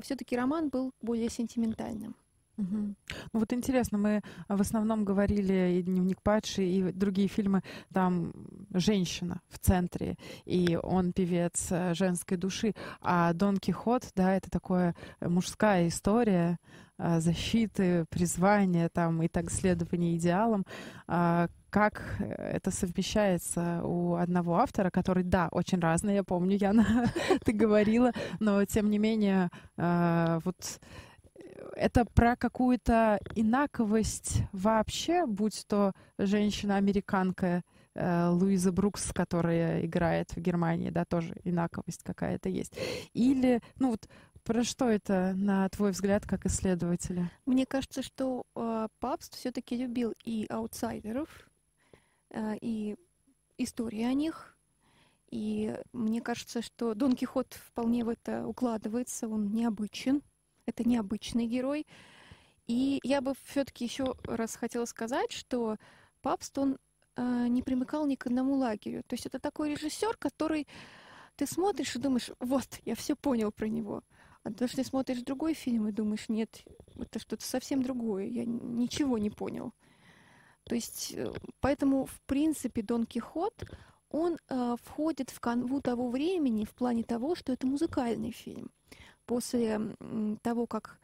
все-таки 0.02 0.36
роман 0.36 0.68
был 0.68 0.92
более 1.00 1.28
сентиментальным. 1.28 2.14
Угу. 2.60 2.94
Ну 3.32 3.40
вот 3.40 3.52
интересно, 3.52 3.98
мы 3.98 4.20
в 4.48 4.60
основном 4.60 5.04
говорили 5.04 5.78
и 5.78 5.82
«Дневник 5.82 6.20
падший», 6.22 6.68
и 6.68 6.92
другие 6.92 7.28
фильмы, 7.28 7.62
там 7.92 8.32
женщина 8.74 9.40
в 9.48 9.58
центре, 9.58 10.16
и 10.44 10.78
он 10.82 11.12
певец 11.12 11.68
э, 11.70 11.94
женской 11.94 12.36
души, 12.36 12.74
а 13.00 13.32
Дон 13.32 13.56
Кихот, 13.56 14.10
да, 14.14 14.34
это 14.36 14.50
такая 14.50 14.94
мужская 15.20 15.88
история 15.88 16.58
э, 16.98 17.20
защиты, 17.20 18.04
призвания 18.10 18.90
там 18.90 19.22
и 19.22 19.28
так 19.28 19.50
следования 19.50 20.16
идеалам. 20.16 20.66
А 21.06 21.48
как 21.70 22.02
это 22.18 22.70
совмещается 22.70 23.80
у 23.84 24.16
одного 24.16 24.58
автора, 24.58 24.90
который, 24.90 25.22
да, 25.22 25.48
очень 25.52 25.78
разный, 25.80 26.14
я 26.14 26.24
помню, 26.24 26.58
Яна, 26.58 27.06
ты 27.44 27.52
говорила, 27.52 28.12
но 28.38 28.64
тем 28.66 28.90
не 28.90 28.98
менее, 28.98 29.48
э, 29.78 30.40
вот 30.44 30.80
это 31.74 32.04
про 32.04 32.36
какую-то 32.36 33.20
инаковость 33.34 34.42
вообще, 34.52 35.26
будь 35.26 35.64
то 35.66 35.92
женщина-американка 36.18 37.62
э, 37.94 38.28
Луиза 38.28 38.72
Брукс, 38.72 39.12
которая 39.12 39.84
играет 39.84 40.30
в 40.32 40.40
Германии, 40.40 40.90
да, 40.90 41.04
тоже 41.04 41.34
инаковость 41.44 42.02
какая-то 42.02 42.48
есть. 42.48 42.72
Или, 43.12 43.60
ну 43.78 43.90
вот, 43.90 44.08
про 44.44 44.64
что 44.64 44.88
это, 44.88 45.32
на 45.36 45.68
твой 45.68 45.92
взгляд, 45.92 46.26
как 46.26 46.46
исследователя? 46.46 47.30
Мне 47.46 47.66
кажется, 47.66 48.02
что 48.02 48.44
э, 48.54 48.88
Папст 48.98 49.36
все-таки 49.36 49.76
любил 49.76 50.14
и 50.24 50.46
аутсайдеров, 50.48 51.28
э, 52.30 52.56
и 52.60 52.96
истории 53.58 54.02
о 54.02 54.14
них. 54.14 54.56
И 55.30 55.78
мне 55.92 56.20
кажется, 56.20 56.62
что 56.62 56.94
Дон 56.94 57.14
Кихот 57.14 57.54
вполне 57.54 58.04
в 58.04 58.08
это 58.08 58.46
укладывается, 58.46 59.28
он 59.28 59.52
необычен. 59.52 60.22
Это 60.66 60.88
необычный 60.88 61.46
герой. 61.46 61.86
И 62.66 63.00
я 63.02 63.20
бы 63.20 63.34
все-таки 63.46 63.84
еще 63.84 64.14
раз 64.24 64.54
хотела 64.54 64.84
сказать, 64.84 65.32
что 65.32 65.76
Папст, 66.22 66.56
он 66.58 66.78
э, 67.16 67.46
не 67.48 67.62
примыкал 67.62 68.06
ни 68.06 68.14
к 68.14 68.26
одному 68.26 68.54
лагерю. 68.54 69.02
То 69.06 69.14
есть 69.14 69.26
это 69.26 69.40
такой 69.40 69.70
режиссер, 69.70 70.16
который 70.18 70.68
ты 71.36 71.46
смотришь 71.46 71.96
и 71.96 71.98
думаешь, 71.98 72.30
вот, 72.38 72.80
я 72.84 72.94
все 72.94 73.16
понял 73.16 73.50
про 73.50 73.66
него. 73.66 74.02
А 74.42 74.52
то, 74.52 74.68
что 74.68 74.76
ты 74.76 74.84
смотришь 74.84 75.22
другой 75.22 75.54
фильм 75.54 75.88
и 75.88 75.92
думаешь, 75.92 76.28
нет, 76.28 76.62
это 76.96 77.18
что-то 77.18 77.44
совсем 77.44 77.82
другое, 77.82 78.26
я 78.26 78.44
ничего 78.44 79.18
не 79.18 79.30
понял. 79.30 79.74
То 80.64 80.74
есть, 80.74 81.12
э, 81.16 81.32
поэтому, 81.60 82.06
в 82.06 82.20
принципе, 82.22 82.82
Дон 82.82 83.04
Кихот, 83.04 83.64
он 84.10 84.38
э, 84.48 84.76
входит 84.84 85.30
в 85.30 85.40
канву 85.40 85.80
того 85.80 86.08
времени 86.08 86.64
в 86.64 86.74
плане 86.74 87.02
того, 87.02 87.34
что 87.34 87.52
это 87.52 87.66
музыкальный 87.66 88.30
фильм 88.30 88.70
после 89.30 89.80
того, 90.42 90.66
как 90.66 90.98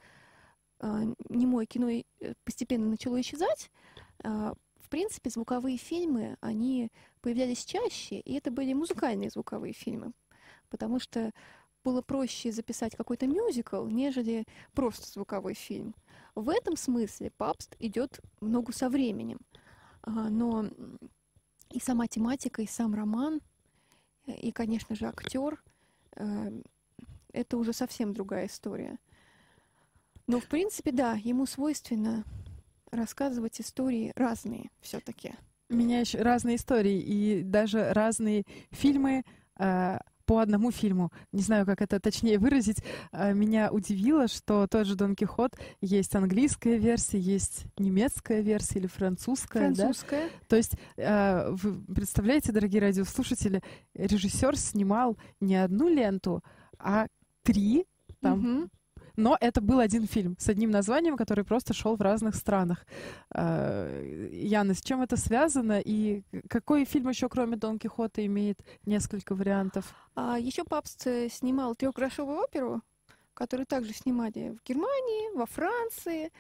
а, 0.81 1.05
немое 1.29 1.65
кино 1.65 1.89
э, 1.89 2.03
постепенно 2.43 2.87
начало 2.87 3.21
исчезать, 3.21 3.71
а, 4.25 4.53
в 4.81 4.89
принципе, 4.89 5.31
звуковые 5.31 5.77
фильмы, 5.77 6.37
они 6.41 6.91
появлялись 7.21 7.65
чаще, 7.65 8.19
и 8.19 8.35
это 8.35 8.51
были 8.51 8.73
музыкальные 8.73 9.31
звуковые 9.31 9.75
фильмы, 9.75 10.11
потому 10.71 10.99
что 10.99 11.31
было 11.85 12.03
проще 12.03 12.51
записать 12.51 12.97
какой-то 12.97 13.29
мюзикл, 13.29 13.87
нежели 13.87 14.45
просто 14.75 15.09
звуковой 15.09 15.55
фильм. 15.55 15.95
В 16.35 16.49
этом 16.49 16.77
смысле 16.77 17.31
Папст 17.37 17.77
идет 17.79 18.21
в 18.41 18.49
ногу 18.49 18.73
со 18.73 18.89
временем. 18.89 19.39
А, 20.03 20.31
но 20.31 20.67
и 21.71 21.79
сама 21.79 22.09
тематика, 22.09 22.61
и 22.61 22.67
сам 22.67 22.93
роман, 22.93 23.41
и, 24.27 24.51
конечно 24.51 24.97
же, 24.97 25.07
актер 25.07 25.63
это 27.37 27.57
уже 27.59 27.73
совсем 27.73 28.13
другая 28.13 28.47
история. 28.47 28.99
Но, 30.27 30.41
в 30.41 30.47
принципе, 30.47 30.91
да, 30.91 31.13
ему 31.23 31.47
свойственно 31.47 32.25
рассказывать 32.91 33.61
истории 33.61 34.13
разные 34.17 34.71
все-таки. 34.81 35.35
Меня 35.69 36.01
еще 36.01 36.23
разные 36.23 36.57
истории 36.57 36.99
и 36.99 37.43
даже 37.43 37.93
разные 37.93 38.45
фильмы 38.71 39.25
э, 39.59 39.99
по 40.25 40.39
одному 40.39 40.71
фильму. 40.71 41.13
Не 41.33 41.43
знаю, 41.43 41.67
как 41.67 41.81
это 41.81 42.01
точнее 42.01 42.39
выразить. 42.39 42.83
Э, 43.13 43.33
меня 43.33 43.71
удивило, 43.71 44.29
что 44.29 44.67
тот 44.67 44.87
же 44.87 44.97
Дон 44.97 45.15
Кихот 45.15 45.57
есть 45.81 46.15
английская 46.15 46.79
версия, 46.79 47.19
есть 47.19 47.65
немецкая 47.79 48.41
версия 48.41 48.81
или 48.81 48.87
французская. 48.87 49.73
Французская. 49.73 50.29
Да? 50.29 50.35
То 50.49 50.57
есть, 50.57 50.73
э, 50.97 51.51
вы 51.51 51.95
представляете, 51.95 52.53
дорогие 52.53 52.83
радиослушатели, 52.83 53.63
режиссер 53.95 54.57
снимал 54.57 55.17
не 55.41 55.57
одну 55.57 55.89
ленту, 55.89 56.43
а 56.79 57.07
три 57.47 57.87
там. 58.21 58.61
Угу. 58.61 58.69
Но 59.17 59.37
это 59.41 59.63
был 59.63 59.79
один 59.79 60.07
фильм 60.07 60.37
с 60.39 60.49
одним 60.49 60.71
названием, 60.71 61.17
который 61.17 61.45
просто 61.45 61.73
шел 61.73 61.97
в 61.97 62.03
разных 62.03 62.35
странах. 62.35 62.87
А, 63.31 63.89
Яна, 64.31 64.75
с 64.75 64.83
чем 64.83 65.01
это 65.01 65.17
связано? 65.17 65.81
И 65.81 66.23
какой 66.49 66.85
фильм 66.85 67.09
еще, 67.09 67.29
кроме 67.29 67.57
Дон 67.57 67.79
Кихота, 67.79 68.25
имеет 68.27 68.59
несколько 68.85 69.35
вариантов? 69.35 69.95
А, 70.15 70.39
еще 70.39 70.65
Папст 70.65 71.07
э, 71.07 71.29
снимал 71.31 71.75
трехгрошовую 71.75 72.41
оперу, 72.41 72.83
которую 73.33 73.67
также 73.67 73.95
снимали 73.95 74.51
в 74.51 74.69
Германии, 74.69 75.35
во 75.35 75.47
Франции. 75.47 76.31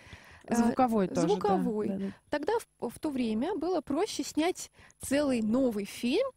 А, 0.46 0.54
звуковой 0.54 1.08
тоже. 1.08 1.28
Звуковой. 1.28 1.88
Да, 1.88 1.94
да, 1.94 2.04
да. 2.04 2.12
Тогда 2.28 2.52
в, 2.78 2.90
в 2.90 2.98
то 2.98 3.08
время 3.08 3.56
было 3.56 3.80
проще 3.80 4.22
снять 4.22 4.70
целый 5.00 5.40
новый 5.40 5.86
фильм 5.86 6.28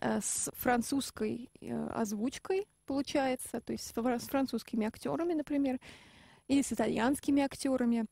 э, 0.00 0.20
с 0.22 0.52
французской 0.54 1.50
э, 1.60 1.86
озвучкой, 1.88 2.68
получается, 2.84 3.60
то 3.60 3.72
есть 3.72 3.86
с 3.86 4.28
французскими 4.28 4.86
актерами, 4.86 5.34
например, 5.34 5.80
или 6.48 6.62
с 6.62 6.72
итальянскими 6.72 7.42
актерами, 7.42 8.06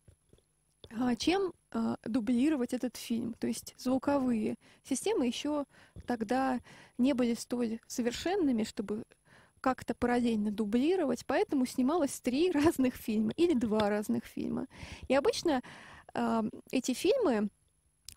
а, 0.90 1.14
чем 1.16 1.52
а, 1.70 1.96
дублировать 2.04 2.72
этот 2.72 2.96
фильм. 2.96 3.34
То 3.34 3.46
есть 3.46 3.74
звуковые 3.78 4.56
системы 4.84 5.26
еще 5.26 5.64
тогда 6.06 6.60
не 6.98 7.12
были 7.12 7.34
столь 7.34 7.80
совершенными, 7.86 8.64
чтобы 8.64 9.04
как-то 9.60 9.94
параллельно 9.94 10.50
дублировать, 10.50 11.24
поэтому 11.24 11.66
снималось 11.66 12.20
три 12.20 12.50
разных 12.52 12.94
фильма 12.94 13.32
или 13.36 13.54
два 13.54 13.88
разных 13.88 14.24
фильма. 14.24 14.66
И 15.08 15.14
обычно 15.14 15.62
э, 16.14 16.42
эти 16.70 16.94
фильмы 16.94 17.48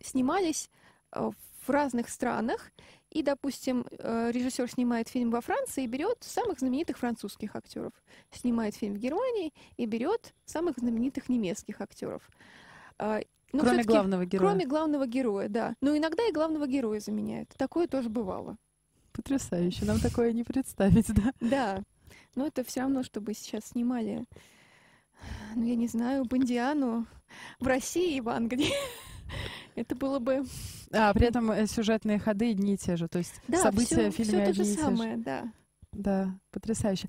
снимались 0.02 0.70
в 1.12 1.70
разных 1.70 2.10
странах, 2.10 2.72
и, 3.16 3.24
допустим, 3.24 3.86
э, 3.92 4.32
режиссер 4.34 4.70
снимает 4.70 5.08
фильм 5.08 5.32
во 5.32 5.40
Франции 5.40 5.86
и 5.86 5.88
берет 5.88 6.18
самых 6.20 6.60
знаменитых 6.60 6.98
французских 6.98 7.56
актеров, 7.56 7.94
снимает 8.30 8.76
фильм 8.76 8.96
в 8.96 8.98
Германии 8.98 9.54
и 9.78 9.86
берет 9.86 10.34
самых 10.44 10.78
знаменитых 10.78 11.30
немецких 11.30 11.80
актеров. 11.80 12.30
А, 13.00 13.22
но 13.54 13.62
кроме 13.62 13.84
главного 13.86 14.26
героя. 14.26 14.50
Кроме 14.50 14.66
главного 14.66 15.08
героя, 15.08 15.48
да. 15.48 15.76
Но 15.80 15.96
иногда 15.96 16.28
и 16.28 16.34
главного 16.34 16.68
героя 16.68 17.00
заменяют. 17.00 17.48
Такое 17.58 17.88
тоже 17.88 18.10
бывало. 18.10 18.58
Потрясающе. 19.14 19.86
Нам 19.86 20.02
такое 20.02 20.34
не 20.34 20.44
представить, 20.44 21.08
да? 21.14 21.34
Да. 21.40 21.84
Но 22.36 22.46
это 22.46 22.66
все 22.66 22.82
равно, 22.82 23.02
чтобы 23.04 23.34
сейчас 23.34 23.68
снимали, 23.68 24.26
ну, 25.56 25.64
я 25.64 25.78
не 25.78 25.88
знаю, 25.88 26.26
Бондиану 26.26 27.08
в 27.62 27.68
России 27.68 28.18
и 28.18 28.22
в 28.22 28.28
Англии. 28.28 28.74
Это 29.76 29.96
было 29.96 30.20
бы... 30.20 30.44
А, 30.92 31.14
при 31.14 31.28
этом 31.28 31.52
э, 31.52 31.68
сюжетные 31.68 32.20
ходы 32.20 32.52
одни 32.52 32.76
и 32.76 32.78
те 32.78 32.96
же, 32.96 33.08
то 33.08 33.18
есть 33.18 33.34
да, 33.48 33.62
события 33.62 34.10
все, 34.10 34.12
в 34.12 34.14
фильме 34.14 34.32
все 34.32 34.42
одни 34.42 34.54
то 34.54 34.64
же 34.64 34.72
и 34.72 34.76
те 34.76 34.82
самое, 34.82 35.18
да. 35.18 35.52
Да, 35.96 36.38
потрясающе. 36.52 37.08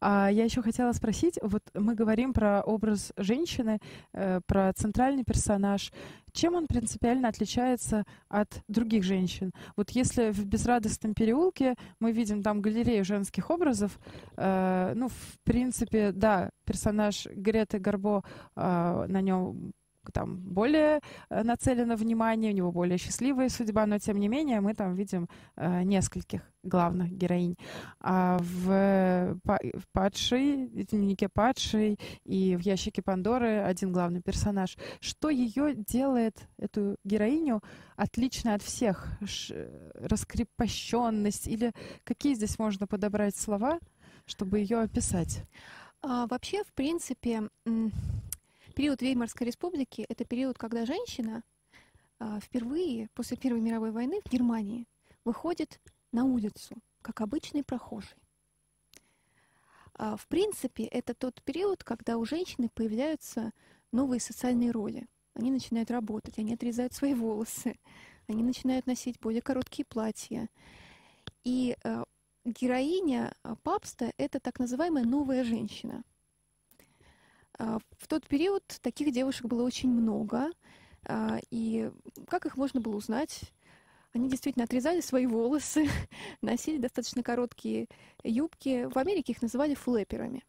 А 0.00 0.28
я 0.30 0.44
еще 0.44 0.60
хотела 0.60 0.92
спросить, 0.92 1.38
вот 1.42 1.62
мы 1.74 1.94
говорим 1.94 2.34
про 2.34 2.60
образ 2.60 3.12
женщины, 3.16 3.78
э, 4.12 4.40
про 4.46 4.72
центральный 4.74 5.24
персонаж. 5.24 5.90
Чем 6.32 6.54
он 6.54 6.66
принципиально 6.66 7.28
отличается 7.28 8.04
от 8.28 8.62
других 8.68 9.04
женщин? 9.04 9.52
Вот 9.74 9.90
если 9.90 10.30
в 10.32 10.44
«Безрадостном 10.44 11.14
переулке» 11.14 11.76
мы 11.98 12.12
видим 12.12 12.42
там 12.42 12.60
галерею 12.60 13.06
женских 13.06 13.50
образов, 13.50 13.98
э, 14.36 14.92
ну, 14.94 15.08
в 15.08 15.38
принципе, 15.44 16.12
да, 16.12 16.50
персонаж 16.66 17.26
Греты 17.34 17.78
Гарбо, 17.78 18.22
э, 18.54 19.06
на 19.08 19.20
нем 19.22 19.72
там 20.12 20.38
более 20.38 21.00
э, 21.30 21.42
нацелено 21.42 21.96
внимание, 21.96 22.52
у 22.52 22.54
него 22.54 22.72
более 22.72 22.98
счастливая 22.98 23.48
судьба, 23.48 23.86
но 23.86 23.98
тем 23.98 24.18
не 24.18 24.28
менее 24.28 24.60
мы 24.60 24.74
там 24.74 24.94
видим 24.94 25.28
э, 25.56 25.82
нескольких 25.82 26.42
главных 26.62 27.12
героинь. 27.12 27.56
А 28.00 28.38
в, 28.40 29.38
в 29.44 29.88
«Падшей», 29.92 30.66
в 30.66 30.84
«Дневнике 30.84 31.28
падшей» 31.28 31.98
и 32.24 32.56
в 32.56 32.60
«Ящике 32.60 33.02
Пандоры» 33.02 33.60
один 33.60 33.92
главный 33.92 34.20
персонаж. 34.20 34.76
Что 35.00 35.30
ее 35.30 35.74
делает, 35.74 36.48
эту 36.58 36.96
героиню, 37.04 37.62
отличной 37.96 38.54
от 38.54 38.62
всех? 38.62 39.06
Ш, 39.24 39.54
раскрепощенность 39.94 41.46
или 41.46 41.72
какие 42.04 42.34
здесь 42.34 42.58
можно 42.58 42.86
подобрать 42.86 43.36
слова, 43.36 43.78
чтобы 44.26 44.58
ее 44.58 44.80
описать? 44.80 45.44
А, 46.02 46.26
вообще, 46.26 46.62
в 46.64 46.72
принципе, 46.72 47.48
Период 48.76 49.00
Веймарской 49.00 49.46
республики— 49.46 50.04
это 50.10 50.26
период, 50.26 50.58
когда 50.58 50.84
женщина 50.84 51.42
а, 52.18 52.40
впервые 52.40 53.08
после 53.14 53.38
Первой 53.38 53.62
мировой 53.62 53.90
войны 53.90 54.20
в 54.22 54.30
Германии 54.30 54.86
выходит 55.24 55.80
на 56.12 56.26
улицу, 56.26 56.76
как 57.00 57.22
обычный 57.22 57.64
прохожий. 57.64 58.18
А, 59.94 60.18
в 60.18 60.26
принципе, 60.26 60.84
это 60.84 61.14
тот 61.14 61.42
период, 61.42 61.84
когда 61.84 62.18
у 62.18 62.26
женщины 62.26 62.68
появляются 62.68 63.52
новые 63.92 64.20
социальные 64.20 64.72
роли. 64.72 65.06
Они 65.32 65.50
начинают 65.50 65.90
работать, 65.90 66.38
они 66.38 66.52
отрезают 66.52 66.92
свои 66.92 67.14
волосы, 67.14 67.78
они 68.28 68.42
начинают 68.42 68.86
носить 68.86 69.18
более 69.20 69.40
короткие 69.40 69.86
платья. 69.86 70.50
И 71.44 71.78
э, 71.82 72.04
героиня 72.44 73.32
Папста— 73.62 74.12
это 74.18 74.38
так 74.38 74.58
называемая 74.58 75.04
новая 75.04 75.44
женщина— 75.44 76.02
а, 76.12 76.15
в 77.58 78.08
тот 78.08 78.26
период 78.26 78.64
таких 78.82 79.12
девушек 79.12 79.46
было 79.46 79.62
очень 79.62 79.90
много, 79.90 80.50
а, 81.04 81.38
и 81.50 81.90
как 82.28 82.46
их 82.46 82.56
можно 82.56 82.80
было 82.80 82.96
узнать? 82.96 83.52
Они 84.12 84.28
действительно 84.28 84.64
отрезали 84.64 85.00
свои 85.00 85.26
волосы, 85.26 85.88
носили 86.42 86.78
достаточно 86.78 87.22
короткие 87.22 87.86
юбки. 88.24 88.88
В 88.92 88.98
Америке 88.98 89.32
их 89.32 89.42
называли 89.42 89.74
флэперами. 89.74 90.44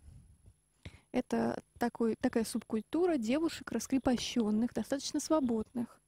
Это 1.11 1.61
такой, 1.79 2.15
такая 2.15 2.43
субкультура 2.43 3.17
девушек 3.17 3.71
раскрепощенных, 3.71 4.73
достаточно 4.73 5.19
свободных. 5.19 5.99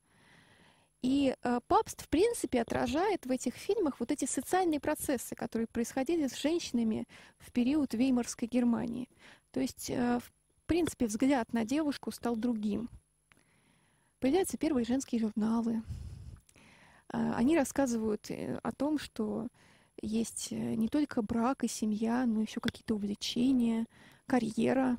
И 1.01 1.33
э, 1.41 1.59
Папст, 1.67 2.01
в 2.01 2.09
принципе, 2.09 2.61
отражает 2.61 3.25
в 3.25 3.31
этих 3.31 3.55
фильмах 3.55 3.99
вот 3.99 4.11
эти 4.11 4.25
социальные 4.25 4.81
процессы, 4.81 5.33
которые 5.33 5.67
происходили 5.67 6.27
с 6.27 6.37
женщинами 6.37 7.07
в 7.39 7.51
период 7.53 7.93
Веймарской 7.93 8.49
Германии. 8.49 9.07
То 9.51 9.61
есть, 9.61 9.89
э, 9.89 10.19
принципе, 10.69 11.07
взгляд 11.07 11.51
на 11.51 11.65
девушку 11.65 12.11
стал 12.11 12.35
другим. 12.37 12.89
Появляются 14.19 14.55
первые 14.55 14.85
женские 14.85 15.19
журналы. 15.19 15.81
А, 17.11 17.33
они 17.33 17.57
рассказывают 17.57 18.29
э, 18.29 18.59
о 18.61 18.71
том, 18.71 18.99
что 18.99 19.47
есть 19.99 20.49
э, 20.51 20.75
не 20.75 20.87
только 20.87 21.23
брак 21.23 21.63
и 21.63 21.67
семья, 21.67 22.23
но 22.27 22.41
еще 22.41 22.59
какие-то 22.59 22.93
увлечения, 22.93 23.87
карьера. 24.27 24.97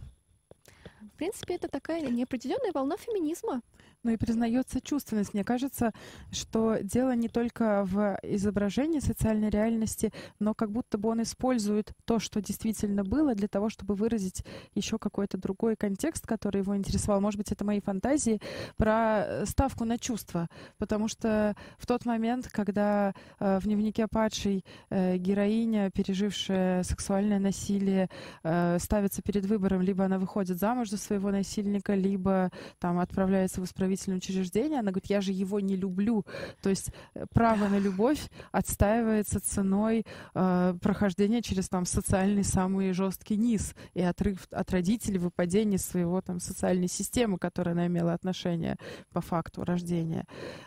В 1.00 1.16
принципе, 1.16 1.54
это 1.54 1.68
такая 1.68 2.00
неопределенная 2.00 2.72
волна 2.72 2.96
феминизма 2.96 3.62
но 4.02 4.12
и 4.12 4.16
признается 4.16 4.80
чувственность. 4.80 5.34
Мне 5.34 5.44
кажется, 5.44 5.92
что 6.30 6.78
дело 6.82 7.14
не 7.14 7.28
только 7.28 7.84
в 7.84 8.18
изображении 8.22 9.00
социальной 9.00 9.50
реальности, 9.50 10.12
но 10.38 10.54
как 10.54 10.70
будто 10.70 10.96
бы 10.96 11.10
он 11.10 11.22
использует 11.22 11.92
то, 12.04 12.18
что 12.18 12.40
действительно 12.40 13.04
было, 13.04 13.34
для 13.34 13.48
того, 13.48 13.68
чтобы 13.68 13.94
выразить 13.94 14.44
еще 14.74 14.98
какой-то 14.98 15.36
другой 15.36 15.76
контекст, 15.76 16.26
который 16.26 16.62
его 16.62 16.76
интересовал. 16.76 17.20
Может 17.20 17.38
быть, 17.38 17.52
это 17.52 17.64
мои 17.64 17.80
фантазии 17.80 18.40
про 18.76 19.44
ставку 19.44 19.84
на 19.84 19.98
чувства. 19.98 20.48
Потому 20.78 21.08
что 21.08 21.54
в 21.78 21.86
тот 21.86 22.06
момент, 22.06 22.48
когда 22.48 23.14
э, 23.38 23.58
в 23.58 23.64
дневнике 23.64 24.06
падшей 24.08 24.64
э, 24.88 25.16
героиня, 25.18 25.90
пережившая 25.90 26.82
сексуальное 26.84 27.38
насилие, 27.38 28.08
э, 28.42 28.78
ставится 28.78 29.20
перед 29.22 29.44
выбором, 29.44 29.82
либо 29.82 30.04
она 30.04 30.18
выходит 30.18 30.58
замуж 30.58 30.88
за 30.88 30.96
своего 30.96 31.30
насильника, 31.30 31.94
либо 31.94 32.50
там 32.78 32.98
отправляется 32.98 33.60
в 33.60 33.64
исправление 33.64 33.89
исправительное 33.94 34.18
учреждение, 34.18 34.80
она 34.80 34.90
говорит, 34.90 35.10
я 35.10 35.20
же 35.20 35.32
его 35.32 35.60
не 35.60 35.76
люблю. 35.76 36.24
То 36.62 36.70
есть 36.70 36.90
э, 37.14 37.26
право 37.32 37.68
на 37.68 37.78
любовь 37.78 38.20
отстаивается 38.52 39.40
ценой 39.40 40.04
э, 40.34 40.74
прохождения 40.80 41.42
через 41.42 41.68
там 41.68 41.84
социальный 41.84 42.44
самый 42.44 42.92
жесткий 42.92 43.36
низ 43.36 43.74
и 43.94 44.02
отрыв 44.02 44.46
от 44.50 44.70
родителей, 44.70 45.18
выпадение 45.18 45.78
своего 45.78 46.20
там 46.20 46.40
социальной 46.40 46.88
системы, 46.88 47.38
которая 47.38 47.74
она 47.74 47.86
имела 47.86 48.12
отношение 48.12 48.76
по 49.12 49.20
факту 49.20 49.64
рождения. 49.64 50.26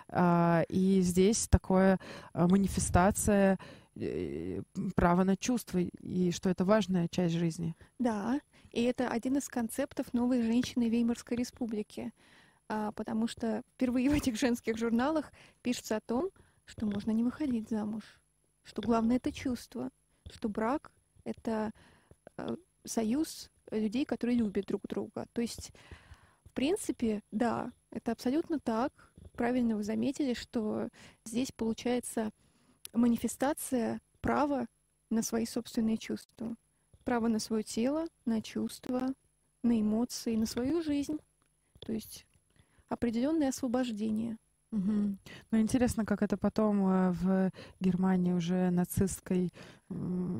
Э, 0.10 0.64
и 0.70 1.02
здесь 1.02 1.48
такое 1.48 2.00
э, 2.34 2.48
манифестация 2.48 3.58
э, 3.96 4.62
права 4.96 5.24
на 5.24 5.36
чувства, 5.38 5.80
и 5.80 6.32
что 6.32 6.50
это 6.50 6.66
важная 6.66 7.08
часть 7.08 7.36
жизни. 7.36 7.76
Да, 8.00 8.40
и 8.72 8.82
это 8.84 9.08
один 9.08 9.38
из 9.38 9.48
концептов 9.48 10.14
новой 10.14 10.42
женщины 10.42 10.90
Веймарской 10.90 11.38
республики 11.38 12.12
потому 12.68 13.28
что 13.28 13.62
впервые 13.74 14.10
в 14.12 14.14
этих 14.14 14.38
женских 14.38 14.78
журналах 14.78 15.32
пишется 15.62 15.98
о 15.98 16.02
том, 16.02 16.30
что 16.66 16.86
можно 16.86 17.12
не 17.12 17.24
выходить 17.24 17.70
замуж, 17.70 18.04
что 18.64 18.82
главное 18.82 19.18
это 19.18 19.32
чувство, 19.32 19.90
что 20.32 20.50
брак 20.50 20.92
это 21.24 21.72
э, 22.38 22.56
союз 22.86 23.50
людей, 23.72 24.06
которые 24.06 24.38
любят 24.38 24.66
друг 24.66 24.84
друга. 24.88 25.26
То 25.34 25.42
есть, 25.42 25.72
в 26.46 26.52
принципе, 26.52 27.22
да, 27.32 27.72
это 27.92 28.12
абсолютно 28.12 28.60
так. 28.60 29.12
Правильно 29.34 29.76
вы 29.76 29.84
заметили, 29.84 30.34
что 30.34 30.90
здесь 31.26 31.52
получается 31.52 32.32
манифестация 32.94 34.00
права 34.22 34.68
на 35.10 35.22
свои 35.22 35.46
собственные 35.46 35.98
чувства. 35.98 36.56
Право 37.04 37.28
на 37.28 37.40
свое 37.40 37.64
тело, 37.64 38.08
на 38.26 38.42
чувства, 38.42 39.14
на 39.64 39.80
эмоции, 39.80 40.36
на 40.36 40.46
свою 40.46 40.82
жизнь. 40.82 41.18
То 41.80 41.92
есть 41.92 42.26
определенное 42.90 43.50
освобождение. 43.50 44.38
Угу. 44.74 45.18
Ну, 45.52 45.60
интересно, 45.60 46.04
как 46.04 46.24
это 46.24 46.36
потом 46.36 46.88
э, 46.88 47.12
в 47.12 47.52
Германии 47.80 48.34
уже 48.34 48.72
нацистской 48.72 49.52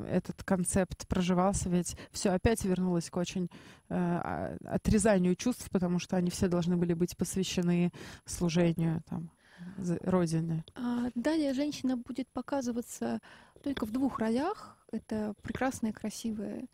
этот 0.08 0.42
концепт 0.42 1.06
проживался, 1.06 1.68
ведь 1.68 1.96
все 2.10 2.30
опять 2.30 2.64
вернулось 2.64 3.10
к 3.10 3.16
очень 3.16 3.44
э, 3.44 3.48
а, 3.90 4.56
отрезанию 4.64 5.36
чувств, 5.36 5.70
потому 5.70 6.00
что 6.00 6.16
они 6.16 6.30
все 6.30 6.48
должны 6.48 6.76
были 6.76 6.94
быть 6.94 7.16
посвящены 7.16 7.92
служению 8.24 9.02
там, 9.08 9.30
Родине. 10.02 10.64
А 10.74 11.10
далее 11.14 11.54
женщина 11.54 11.96
будет 11.96 12.28
показываться 12.32 13.20
только 13.62 13.86
в 13.86 13.92
двух 13.92 14.18
ролях. 14.18 14.76
Это 14.90 15.34
прекрасная, 15.42 15.92
красивая 15.92 16.66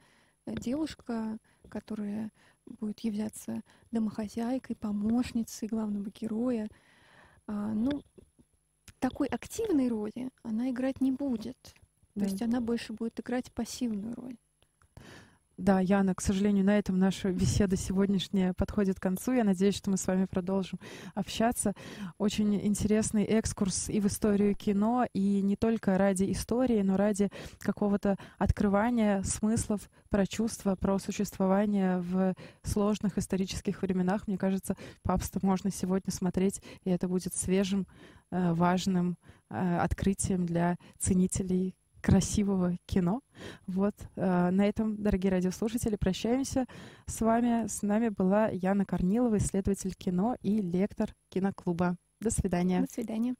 э, 0.46 0.54
девушка, 0.54 1.36
которая 1.68 2.30
будет 2.78 3.00
являться 3.00 3.62
домохозяйкой, 3.90 4.76
помощницей 4.76 5.68
главного 5.68 6.10
героя. 6.10 6.68
А, 7.46 7.72
ну, 7.74 8.02
такой 8.98 9.28
активной 9.28 9.88
роли 9.88 10.30
она 10.42 10.70
играть 10.70 11.00
не 11.00 11.12
будет. 11.12 11.74
То 12.14 12.24
есть 12.24 12.42
она 12.42 12.60
больше 12.60 12.92
будет 12.92 13.18
играть 13.20 13.52
пассивную 13.52 14.14
роль. 14.14 14.36
Да, 15.60 15.78
Яна, 15.78 16.14
к 16.14 16.22
сожалению, 16.22 16.64
на 16.64 16.78
этом 16.78 16.98
наша 16.98 17.30
беседа 17.32 17.76
сегодняшняя 17.76 18.54
подходит 18.54 18.98
к 18.98 19.02
концу. 19.02 19.32
Я 19.32 19.44
надеюсь, 19.44 19.76
что 19.76 19.90
мы 19.90 19.98
с 19.98 20.06
вами 20.06 20.24
продолжим 20.24 20.78
общаться. 21.14 21.74
Очень 22.16 22.58
интересный 22.66 23.24
экскурс 23.24 23.90
и 23.90 24.00
в 24.00 24.06
историю 24.06 24.54
кино, 24.54 25.06
и 25.12 25.42
не 25.42 25.56
только 25.56 25.98
ради 25.98 26.32
истории, 26.32 26.80
но 26.80 26.96
ради 26.96 27.28
какого-то 27.58 28.16
открывания 28.38 29.22
смыслов 29.22 29.90
про 30.08 30.26
чувства, 30.26 30.76
про 30.76 30.98
существование 30.98 31.98
в 31.98 32.34
сложных 32.62 33.18
исторических 33.18 33.82
временах. 33.82 34.28
Мне 34.28 34.38
кажется, 34.38 34.78
папство 35.02 35.40
можно 35.42 35.70
сегодня 35.70 36.10
смотреть, 36.10 36.62
и 36.84 36.90
это 36.90 37.06
будет 37.06 37.34
свежим, 37.34 37.86
э, 38.30 38.54
важным 38.54 39.18
э, 39.50 39.76
открытием 39.76 40.46
для 40.46 40.78
ценителей 40.98 41.74
красивого 42.00 42.76
кино. 42.86 43.20
Вот 43.66 43.94
э, 44.16 44.50
на 44.50 44.66
этом, 44.66 45.02
дорогие 45.02 45.30
радиослушатели, 45.30 45.96
прощаемся 45.96 46.66
с 47.06 47.20
вами. 47.20 47.66
С 47.66 47.82
нами 47.82 48.08
была 48.08 48.48
Яна 48.48 48.84
Корнилова, 48.84 49.38
исследователь 49.38 49.94
кино 49.94 50.36
и 50.42 50.60
лектор 50.60 51.14
киноклуба. 51.28 51.96
До 52.20 52.30
свидания. 52.30 52.80
До 52.80 52.92
свидания. 52.92 53.34